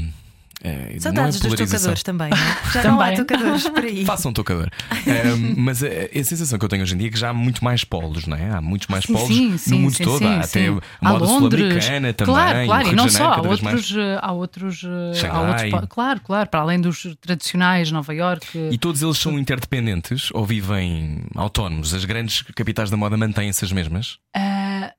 [0.65, 2.59] não Saudades é dos tocadores também, não é?
[2.73, 3.17] Já não há Também.
[3.17, 4.05] tocadores por aí.
[4.05, 4.69] Façam um tocador.
[4.91, 7.33] Ahm, mas a, a sensação que eu tenho hoje em dia é que já há
[7.33, 8.51] muito mais polos, não é?
[8.51, 10.27] Há muitos mais Sim, polos sim, no sim, mundo sim, todo.
[10.27, 10.73] há até a
[11.13, 12.35] moda sul-americana também.
[12.35, 16.61] Claro, claro, e não só, há outros, há outros, eh, há outros claro, claro, para
[16.61, 18.69] além dos tradicionais, Nova Iorque.
[18.71, 21.95] E todos eles são interdependentes ou vivem autónomos?
[21.95, 24.19] As grandes capitais da moda mantêm-se as mesmas?
[24.35, 24.93] Ah,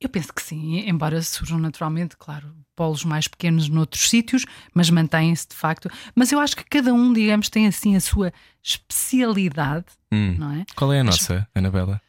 [0.00, 5.46] eu penso que sim, embora surjam naturalmente, claro, polos mais pequenos noutros sítios, mas mantêm-se
[5.48, 5.90] de facto.
[6.14, 10.34] Mas eu acho que cada um, digamos, tem assim a sua especialidade, Hum.
[10.38, 10.64] não é?
[10.74, 12.00] Qual é a As- nossa, Anabela?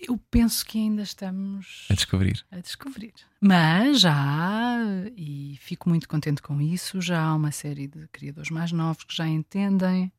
[0.00, 2.44] Eu penso que ainda estamos A descobrir.
[2.50, 3.12] a descobrir.
[3.40, 4.78] Mas já há,
[5.16, 9.14] e fico muito contente com isso, já há uma série de criadores mais novos que
[9.14, 10.10] já entendem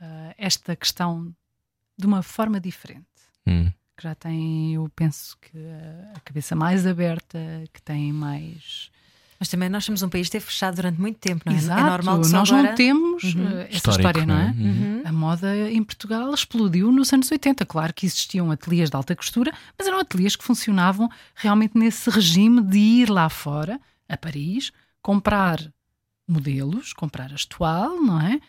[0.00, 1.34] ah, esta questão
[1.98, 3.06] de uma forma diferente.
[3.44, 3.72] Hum.
[3.96, 7.38] Que já têm, eu penso que a- a cabeça mais aberta,
[7.72, 8.90] que têm mais.
[9.38, 11.56] Mas também nós somos um país que esteve fechado durante muito tempo, não é?
[11.56, 12.68] Exato, é normal que nós agora...
[12.68, 13.46] não temos Uhum.
[13.46, 14.46] ah, essa Histórico, história, não é?
[14.50, 14.64] Uhum.
[14.96, 15.02] Uhum.
[15.04, 17.64] A moda em Portugal explodiu nos anos 80.
[17.66, 22.62] Claro que existiam ateliês de alta costura, mas eram ateliês que funcionavam realmente nesse regime
[22.62, 24.72] de ir lá fora, a Paris,
[25.02, 25.58] comprar
[26.26, 28.40] modelos, comprar as toile, não é?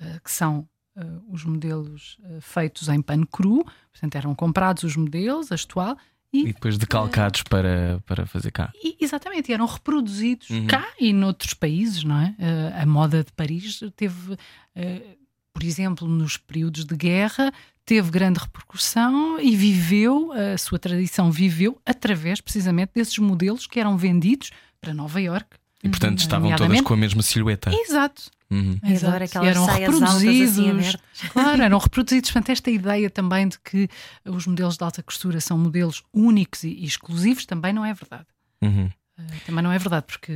[0.00, 4.96] Eh, que são eh, os modelos eh, feitos em pano cru, portanto eram comprados os
[4.96, 5.96] modelos, as toile,
[6.32, 8.72] E depois decalcados para, para fazer cá.
[8.82, 10.66] e, exatamente, e eram reproduzidos Uhum.
[10.66, 12.34] cá e noutros países, não é?
[12.38, 14.36] Eh, a moda de Paris teve,
[14.74, 15.16] eh,
[15.52, 17.52] por exemplo, nos períodos de guerra,
[17.84, 23.96] teve grande repercussão e viveu, a sua tradição viveu através precisamente desses modelos que eram
[23.98, 25.56] vendidos para Nova Iorque.
[25.82, 27.70] E portanto estavam todas com a mesma silhueta.
[27.74, 28.30] Exato.
[28.50, 28.78] Uhum.
[28.84, 30.96] Adoro aquelas eram saias altas assim reproduzidos.
[31.32, 32.30] Claro, eram reproduzidos.
[32.30, 33.88] Portanto, esta ideia também de que
[34.24, 38.26] os modelos de alta costura são modelos únicos e, exclusivos também não é verdade.
[38.60, 38.90] Uhum.
[39.18, 40.32] Uh, também não é verdade, porque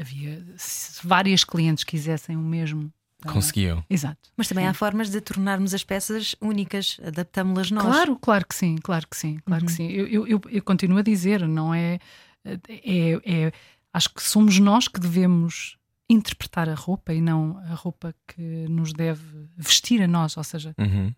[0.00, 2.90] havia se várias clientes quisessem o mesmo.
[3.24, 3.84] uh, Conseguiam.
[3.90, 4.30] Exato.
[4.36, 4.70] Mas também Sim.
[4.70, 7.84] há formas de tornarmos as peças únicas, adaptámo-las nós.
[7.84, 9.86] Claro, claro que sim, claro que sim, claro que sim.
[9.88, 11.98] Eu, eu, eu, eu continuo a dizer, não é,
[12.44, 13.52] é, é-
[13.92, 15.76] Acho que somos nós que devemos
[16.08, 19.22] interpretar a roupa e não a roupa que nos deve
[19.56, 21.12] vestir a nós, ou seja, Uhum.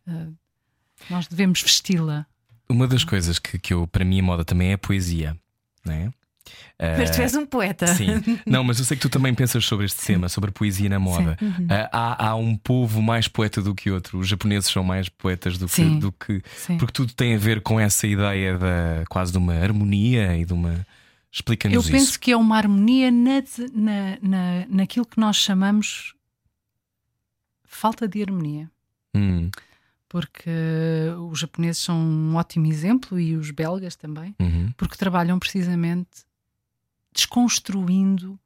[1.09, 2.27] nós devemos vesti-la.
[2.68, 5.37] Uma das coisas que, que eu, para mim, a moda também é a poesia,
[5.85, 6.11] não é?
[6.99, 7.87] Mas tu és um poeta.
[7.89, 8.07] Sim,
[8.47, 10.99] não, mas eu sei que tu também pensas sobre este tema, sobre a poesia na
[10.99, 11.37] moda.
[11.93, 14.18] Ah, há, há um povo mais poeta do que outro.
[14.18, 15.99] Os japoneses são mais poetas do que, Sim.
[16.01, 16.43] do que.
[16.57, 16.79] Sim.
[16.79, 20.53] Porque tudo tem a ver com essa ideia da quase de uma harmonia e de
[20.53, 20.85] uma.
[21.31, 22.20] Eu Explica-nos penso isso.
[22.20, 26.14] que é uma harmonia na, na, na, naquilo que nós chamamos
[27.64, 28.68] falta de harmonia.
[29.14, 29.49] Hum,
[30.09, 30.51] Porque
[31.31, 34.35] os japoneses são um ótimo exemplo e os belgas também.
[34.41, 36.24] uhum, porque trabalham precisamente
[37.14, 38.39] desconstruindo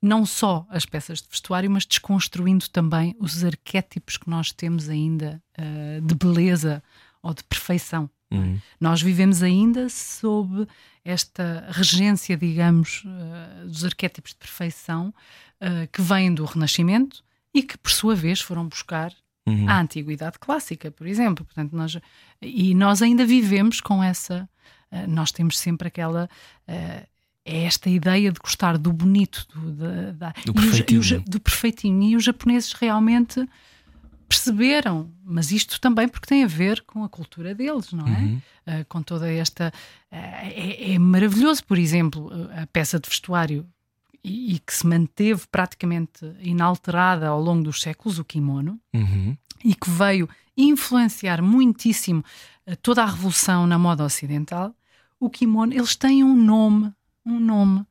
[0.00, 5.42] não só as peças de vestuário, mas desconstruindo também os arquétipos que nós temos ainda
[5.56, 6.82] ah, de beleza
[7.22, 8.08] ou de perfeição.
[8.30, 8.58] uhum.
[8.80, 10.66] Nós vivemos ainda sob
[11.04, 15.12] esta regência, digamos, ah, dos arquétipos de perfeição
[15.60, 17.22] ah, que vêm do Renascimento
[17.54, 19.12] e que, por sua vez, foram buscar
[19.46, 19.66] Uhum.
[19.66, 21.42] à antiguidade clássica, por exemplo.
[21.42, 21.96] Portanto, nós,
[22.42, 24.46] e nós ainda vivemos com essa.
[24.90, 26.28] eh, nós temos sempre aquela.
[26.66, 27.06] eh,
[27.46, 31.00] é esta ideia de gostar do bonito, do, da- da- Do os- e perfeitinho.
[31.00, 32.02] os- do perfeitinho.
[32.10, 33.42] E os japoneses realmente
[34.28, 38.18] perceberam, mas isto também porque tem a ver com a cultura deles, não é?
[38.20, 38.40] Uhum.
[38.66, 39.72] Uh, com toda esta.
[40.12, 43.66] uh, é, é maravilhoso, por exemplo, a peça de vestuário
[44.22, 49.36] e, e que se manteve praticamente inalterada ao longo dos séculos, o kimono, Uhum.
[49.64, 52.22] e que veio influenciar muitíssimo
[52.66, 54.74] uh, toda a revolução na moda ocidental.
[55.18, 56.92] O kimono, eles têm um nome,
[57.24, 57.84] um nome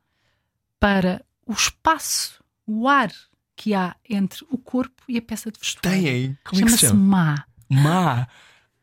[0.79, 3.11] para o espaço, o ar
[3.57, 6.01] que há entre o corpo e a peça de vestuário.
[6.01, 6.37] Têm?
[6.45, 7.45] Como é que se Chama-se chama?
[7.69, 7.81] ma.
[7.83, 8.27] Má.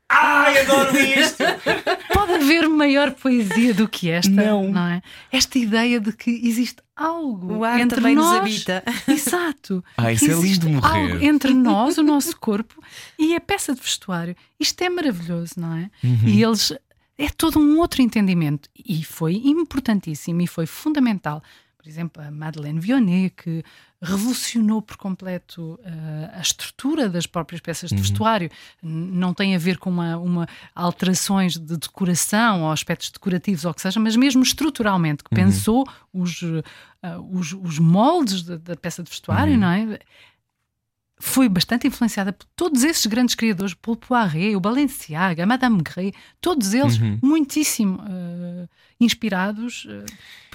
[0.06, 1.42] Ai, adoro isto!
[2.12, 4.76] Pode haver maior poesia do que esta, Não.
[4.86, 5.00] é?
[5.32, 8.26] Esta ideia de que existe algo O ar entre também nós.
[8.30, 8.84] nos habita.
[9.10, 9.82] Exato.
[9.96, 11.12] Ah, isso é Existe lindo de morrer.
[11.12, 12.82] algo entre nós, o nosso corpo
[13.18, 14.36] e a peça de vestuário.
[14.60, 15.90] Isto é maravilhoso, não é?
[16.04, 16.28] Uhum.
[16.28, 16.72] E eles
[17.16, 21.42] é todo um outro entendimento e foi importantíssimo e foi fundamental.
[21.78, 23.62] Por exemplo, a Madeleine Vionnet, que
[24.04, 27.96] revolucionou por completo eh, a estrutura das próprias peças Uhum.
[27.96, 28.50] de vestuário.
[28.82, 33.70] N- Não tem a ver com uma, uma alterações de decoração ou aspectos decorativos ou
[33.70, 35.44] o que seja, mas mesmo estruturalmente, que Uhum.
[35.46, 36.42] pensou os,
[37.02, 39.60] eh, os, os moldes da, da peça de vestuário, Uhum.
[39.60, 39.98] não é?
[41.18, 46.12] Foi bastante influenciada por todos esses grandes criadores, Paul Poiret, o Balenciaga, a Madame Grey,
[46.40, 47.18] todos eles Uhum.
[47.22, 48.68] muitíssimo eh,
[49.00, 50.04] inspirados eh,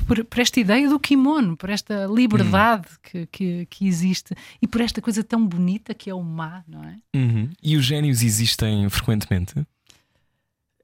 [0.06, 4.82] por, por esta ideia do kimono, por esta liberdade que, que, que existe e por
[4.82, 6.98] esta coisa tão bonita que é o má, não é?
[7.16, 7.50] Uhum.
[7.64, 9.54] E os génios existem frequentemente?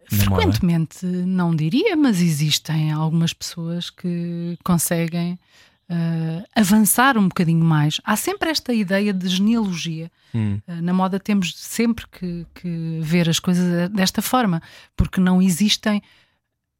[0.08, 5.40] Frequentemente não diria, mas existem algumas pessoas que conseguem
[5.88, 8.02] eh, avançar um bocadinho mais.
[8.04, 10.12] Há sempre esta ideia de genealogia.
[10.34, 10.60] Hum.
[10.68, 14.62] Uh, Na moda temos sempre que, que ver as coisas desta forma,
[14.98, 16.02] porque não existem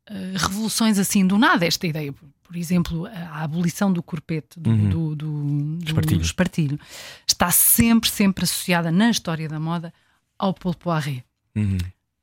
[0.10, 1.66] uh, revoluções assim do nada.
[1.68, 2.12] Esta ideia,
[2.44, 4.90] por, exemplo, a, abolição do corpete, do, Uhum.
[4.90, 5.44] do, do,
[5.78, 6.22] do Espartilho.
[6.22, 6.80] espartilho,
[7.28, 9.94] está sempre, sempre associada na história da moda
[10.40, 11.24] ao Paul Poiret.
[11.56, 11.78] Uhum.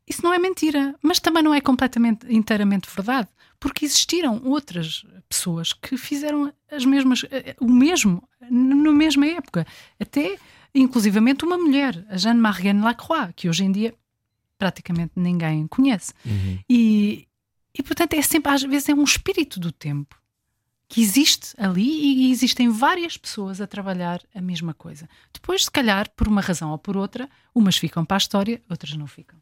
[0.05, 3.29] Isso não é mentira, mas também não é completamente, inteiramente verdade,
[3.63, 9.65] porque existiram outras pessoas que fizeram as mesmas, eh, o mesmo, na mesma época.
[10.01, 10.37] Até,
[10.75, 13.95] inclusivamente, uma mulher, a Jeanne-Marianne Lacroix, que hoje em dia
[14.59, 16.13] praticamente ninguém conhece.
[16.27, 16.59] Uhum.
[16.69, 17.29] E,
[17.73, 20.21] e, portanto, é sempre, às vezes, é um espírito do tempo
[20.89, 25.09] que existe ali e existem várias pessoas a trabalhar a mesma coisa.
[25.33, 28.93] Depois, se calhar, por uma razão ou por outra, umas ficam para a história, outras
[28.97, 29.39] não ficam.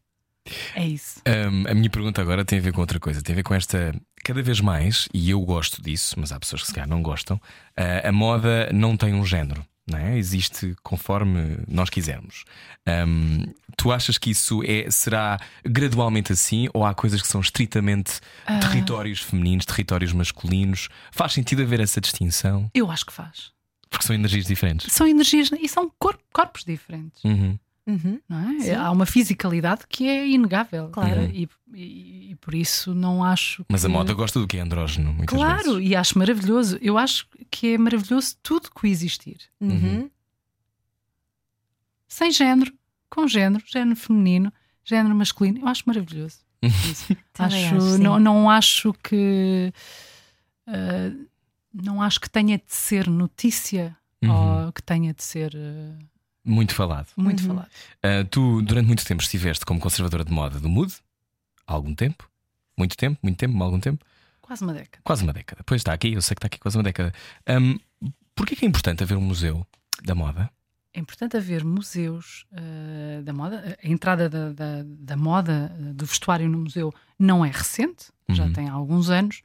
[0.74, 1.20] É isso.
[1.26, 3.22] Um, a minha pergunta agora tem a ver com outra coisa.
[3.22, 3.94] Tem a ver com esta.
[4.24, 7.40] Cada vez mais, e eu gosto disso, mas há pessoas que se calhar não gostam,
[7.76, 9.64] ah, a moda não tem um género.
[9.90, 10.16] Não é?
[10.18, 12.44] Existe conforme nós quisermos.
[12.86, 13.44] Um,
[13.76, 18.58] tu achas que isso é, será gradualmente assim ou há coisas que são estritamente Ah.
[18.60, 20.88] territórios femininos, territórios masculinos?
[21.10, 22.70] Faz sentido haver essa distinção?
[22.74, 23.50] Eu acho que faz.
[23.88, 24.92] Porque são energias diferentes.
[24.92, 27.24] São energias e são cor- corpos diferentes.
[27.24, 27.58] Uhum.
[27.86, 28.20] Uhum.
[28.28, 28.74] Não é?
[28.74, 30.90] Há uma fisicalidade que é inegável.
[30.90, 31.22] Claro.
[31.22, 33.64] E, e- e por isso não acho.
[33.68, 35.90] Mas a que- moda gosta do que é andrógeno, muitas Claro, vezes.
[35.90, 36.78] e acho maravilhoso.
[36.80, 39.38] Eu acho que é maravilhoso tudo coexistir.
[39.60, 40.08] Uhum.
[42.08, 42.72] Sem género,
[43.08, 44.52] com género, género feminino,
[44.84, 45.60] género masculino.
[45.60, 46.38] Eu acho maravilhoso.
[47.38, 49.72] Acho, acho, não, não acho que.
[50.68, 51.26] uh,
[51.72, 54.66] não acho que tenha de ser notícia Uhum.
[54.66, 55.98] ou que tenha de ser uh,
[56.44, 57.08] Muito falado.
[57.16, 57.48] muito Uhum.
[57.48, 57.68] falado.
[58.04, 60.92] Uh, tu, durante muito tempo, estiveste como conservadora de moda do Mood?
[61.66, 62.28] Há algum tempo?
[62.76, 63.18] Muito tempo?
[63.22, 63.62] Muito tempo?
[63.62, 64.04] Algum tempo?
[64.40, 64.98] Quase uma década.
[65.04, 65.62] Quase uma década.
[65.64, 67.12] Pois está aqui, eu sei que está aqui quase uma década.
[67.48, 67.78] Um,
[68.34, 69.66] Porquê que é importante haver um museu
[70.02, 70.50] da moda?
[70.94, 73.78] É importante haver museus uh, da moda.
[73.80, 78.44] A entrada da, da, da moda, uh, do vestuário no museu, não é recente, já
[78.44, 78.52] Uhum.
[78.52, 79.42] tem alguns anos.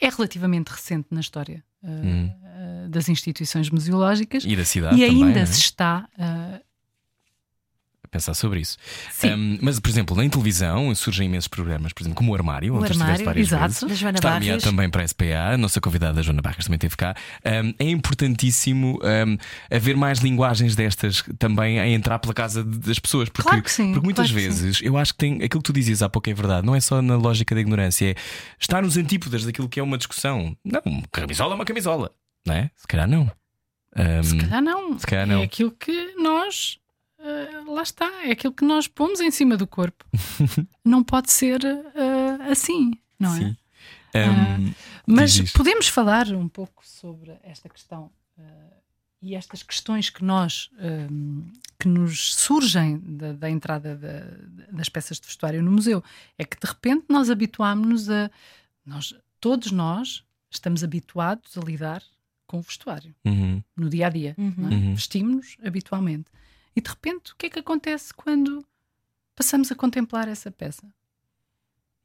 [0.00, 2.26] É relativamente recente na história Uhum.
[2.26, 5.46] uh, das instituições museológicas E da cidade e também, ainda é?
[5.46, 6.60] se está a
[8.10, 8.76] pensar sobre isso.
[9.24, 12.78] Um, mas, por exemplo, na televisão surgem imensos programas, por exemplo, como o Armário, O
[12.78, 13.64] onde Armário, várias exato.
[13.64, 13.82] vezes.
[13.88, 16.96] Da Joana Está nomeado também para a SPA, a nossa convidada Joana Barras também esteve
[16.96, 17.14] cá.
[17.44, 19.36] Um, é importantíssimo um,
[19.74, 23.28] haver mais linguagens destas também a entrar pela casa das pessoas.
[23.28, 25.72] Porque, Claro que sim, porque muitas claro vezes eu acho que tem aquilo que tu
[25.72, 28.14] dizias há pouco é verdade, não é só na lógica da ignorância, é
[28.58, 30.56] estar nos antípodas daquilo que é uma discussão.
[30.64, 30.82] Não,
[31.12, 32.10] camisola é uma camisola,
[32.46, 32.70] não é?
[32.76, 33.30] Se calhar não.
[34.22, 34.98] Se calhar não.
[34.98, 35.40] se calhar não.
[35.40, 36.78] É aquilo que nós.
[37.18, 38.24] Eh, lá está.
[38.26, 40.04] É aquilo que nós pomos em cima do corpo.
[40.84, 43.38] não pode ser eh, assim, não é?
[43.38, 43.56] sim.
[44.14, 44.72] Um,
[45.06, 45.52] Mas Diz, diz.
[45.52, 48.10] podemos falar um pouco sobre esta questão
[49.20, 51.06] e estas questões que nós eh,
[51.78, 56.02] que nos surgem da, da entrada da- das peças de vestuário no museu.
[56.38, 58.30] É que de repente nós habituámos-nos a.
[58.86, 62.02] Nós, todos nós estamos habituados a lidar
[62.46, 64.34] com o vestuário uhum, no dia a dia.
[64.38, 64.54] Uhum.
[64.56, 64.74] não é?
[64.74, 64.94] Uhum.
[64.94, 66.26] Vestimos-nos habitualmente.
[66.78, 68.64] E de repente, o que é que acontece quando
[69.34, 70.86] passamos a contemplar essa peça?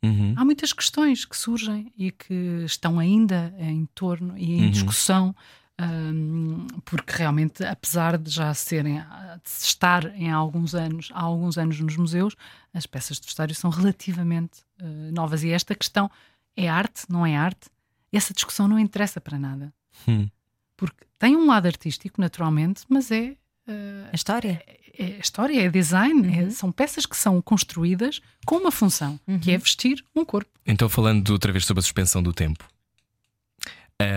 [0.03, 0.34] uhum.
[0.36, 4.69] Há muitas questões que surgem e que estão ainda em torno e em Uhum.
[4.71, 5.36] discussão,
[5.80, 11.80] hum, porque realmente, apesar de já serem, de estar em alguns anos, há alguns anos
[11.80, 12.36] nos museus,
[12.74, 15.43] as peças de vestuário são relativamente eh, novas.
[15.43, 16.09] E esta questão
[16.57, 17.69] é arte, não é arte?
[18.11, 19.71] Essa discussão não interessa para nada.
[20.07, 20.28] Hum.
[20.76, 23.38] Porque tem um lado artístico, naturalmente, mas é.
[23.68, 24.64] Eh, A história.
[24.97, 26.51] é história, é design, é- Uhum.
[26.51, 30.51] são peças que são construídas com uma função, que é vestir um corpo.
[30.66, 32.64] Então, falando outra vez sobre a suspensão do tempo,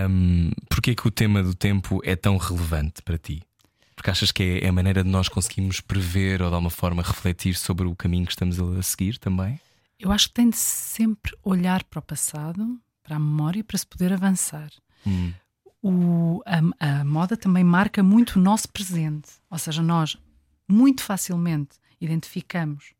[0.08, 3.42] um, porquê que o tema do tempo é tão relevante para ti?
[3.94, 7.02] Porque achas que é, é a maneira de nós conseguirmos prever ou de alguma forma
[7.02, 9.58] refletir sobre o caminho que estamos a seguir também?
[9.98, 13.86] Eu acho que tem de sempre olhar para o passado, para a memória, para se
[13.86, 14.68] poder avançar.
[15.06, 15.32] Hum,
[15.88, 20.16] O- a, a moda também marca muito o nosso presente, ou seja, nós
[20.68, 22.92] muito facilmente identificamos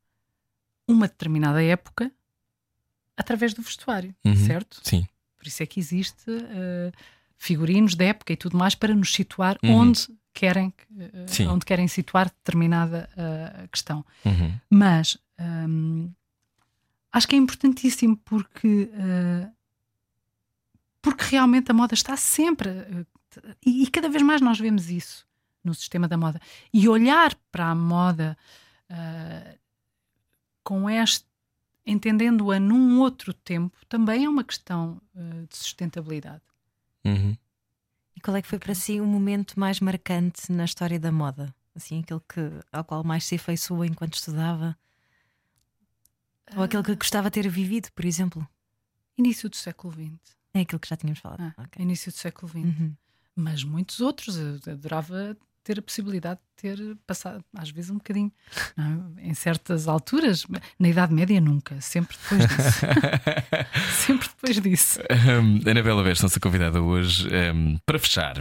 [0.89, 2.12] uma determinada época
[3.16, 4.37] através do vestuário, Uhum.
[4.37, 4.80] certo?
[4.82, 5.07] Sim.
[5.37, 6.93] Por isso é que existe eh,
[7.37, 9.70] figurinos da época e tudo mais para nos situar Uhum.
[9.80, 10.72] onde querem
[11.26, 11.47] Sim.
[11.49, 14.05] onde querem situar determinada eh, questão.
[14.24, 14.55] Uhum.
[14.70, 16.11] Mas hum,
[17.12, 19.49] acho que é importantíssimo porque eh,
[21.07, 23.07] porque realmente a moda está sempre eh,
[23.64, 25.24] e, e cada vez mais nós vemos isso
[25.62, 26.40] no sistema da moda
[26.74, 28.36] e olhar para a moda
[28.88, 29.57] eh,
[30.64, 31.24] com este
[31.86, 36.42] entendendo-a num outro tempo também é uma questão eh, de sustentabilidade.
[37.04, 37.36] Uhum.
[38.16, 41.54] E qual é que foi para si o momento mais marcante na história da moda?
[41.72, 44.76] Assim, aquele que, ao qual mais se afeiçoou enquanto estudava?
[46.57, 48.48] Ou aquele que gostava de ter vivido, por exemplo?
[49.16, 50.36] Início do século XX.
[50.57, 51.40] É aquilo que já tínhamos falado.
[51.40, 51.82] Ah, Ok.
[51.82, 52.57] Início do século XX.
[52.64, 52.92] Uhum.
[53.34, 54.36] mas muitos outros.
[54.36, 58.30] Eu adorava ter a possibilidade de ter passado, às vezes, um bocadinho
[59.18, 59.28] é?
[59.28, 60.46] em certas alturas.
[60.78, 62.86] Na Idade Média, nunca, sempre depois disso.
[64.07, 65.00] sempre depois disso.
[65.11, 68.38] Um, Anabela Besta, nossa convidada hoje, um, para fechar,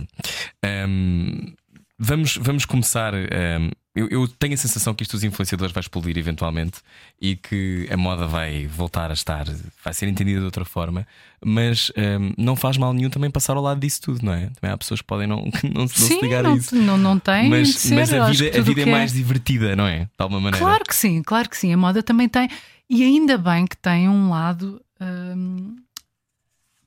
[0.87, 1.53] um,
[1.97, 3.13] vamos, vamos começar.
[3.13, 6.81] um, eu, eu tenho a sensação que isto dos influenciadores vai explodir eventualmente
[7.19, 9.45] e que a moda vai voltar a estar,
[9.81, 11.07] vai ser entendida de outra forma,
[11.43, 14.49] mas um, não faz mal nenhum também passar ao lado disso tudo, não é?
[14.59, 16.75] Também há pessoas que podem não, que não, não se Sim, ligar a não, isso.
[16.75, 17.95] não, não tem Mas, ser.
[17.95, 19.99] mas a vida, a vida é que mais divertida, não é?
[19.99, 20.65] De alguma maneira.
[20.65, 21.71] Claro que sim, claro que sim.
[21.71, 22.49] A moda também tem.
[22.89, 25.77] E ainda bem que tem um lado hum,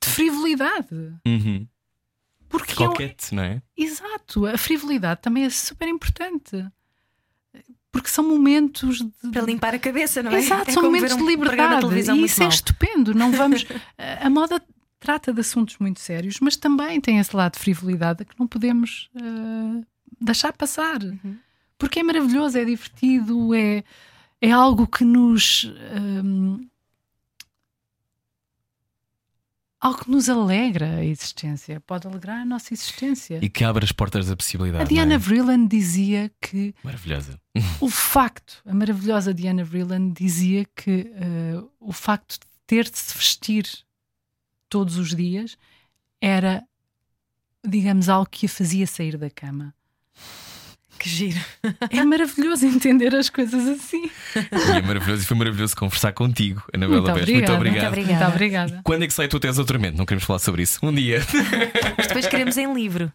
[0.01, 0.95] de frivolidade.
[1.25, 1.65] Uhum.
[2.49, 3.61] Porque é, Coquete, não é?
[3.77, 6.65] exato, a frivolidade também é super importante.
[7.91, 10.39] Porque são momentos de, Para limpar a cabeça, não é?
[10.39, 11.81] Exato, é são momentos de um programa liberdade.
[11.81, 12.49] televisão E isso é mau.
[12.49, 13.15] estupendo.
[13.15, 13.65] Não vamos.
[13.97, 14.61] a moda
[14.99, 19.09] trata de assuntos muito sérios, mas também tem esse lado de frivolidade que não podemos
[19.15, 19.83] eh,
[20.21, 21.01] deixar passar.
[21.01, 21.37] Uhum.
[21.77, 23.83] Porque é maravilhoso, é divertido, é,
[24.41, 25.71] é algo que nos.
[26.23, 26.67] hum,
[29.79, 33.39] algo que nos alegra a existência, pode alegrar a nossa existência.
[33.41, 34.83] E que abre as portas da possibilidade.
[34.83, 35.17] A Diana é?
[35.17, 37.39] Vreeland dizia que Maravilhosa.
[37.79, 43.15] o facto, a maravilhosa Diana Vreeland dizia que eh, o facto de ter de se
[43.15, 43.65] vestir
[44.67, 45.57] todos os dias
[46.21, 46.63] era,
[47.65, 49.73] digamos, algo que a fazia sair da cama.
[50.99, 51.39] Que giro.
[51.89, 54.11] É maravilhoso entender as coisas assim.
[54.35, 57.29] E é maravilhoso e foi maravilhoso conversar contigo, Anabela Muito Bess.
[57.29, 57.87] Muito obrigada.
[57.87, 57.95] obrigado.
[57.95, 58.25] Muito obrigada.
[58.25, 58.81] Muito obrigada.
[58.83, 59.97] Quando é que sai a tua tese de doutoramento?
[59.97, 60.77] Não queremos falar sobre isso.
[60.83, 61.21] Um dia.
[61.97, 63.11] Mas depois queremos em livro.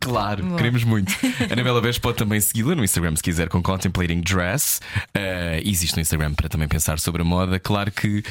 [0.00, 0.56] Claro, Boa.
[0.56, 1.12] queremos muito.
[1.50, 4.80] Anabela Bess pode também segui-la no Instagram se quiser com Contemplating Dress.
[5.16, 7.60] Uh, existe no Instagram para também pensar sobre a moda.
[7.60, 8.22] Claro que uh,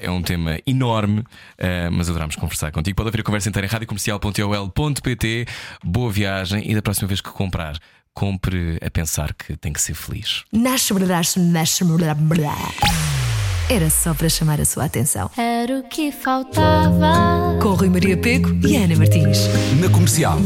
[0.00, 2.96] é um tema enorme, uh, mas adorámos conversar contigo.
[2.96, 5.46] Pode haver a conversa inteira em radiocomercial.ol.pt.
[5.84, 7.76] Boa viagem e da próxima vez que comprar,
[8.14, 10.44] compre a pensar que tem que ser feliz.
[13.68, 15.30] Era só para chamar a sua atenção.
[15.36, 17.58] Era o que faltava.
[17.62, 19.38] Com Rui Maria Peco e Ana Martins.
[19.80, 20.38] Na comercial.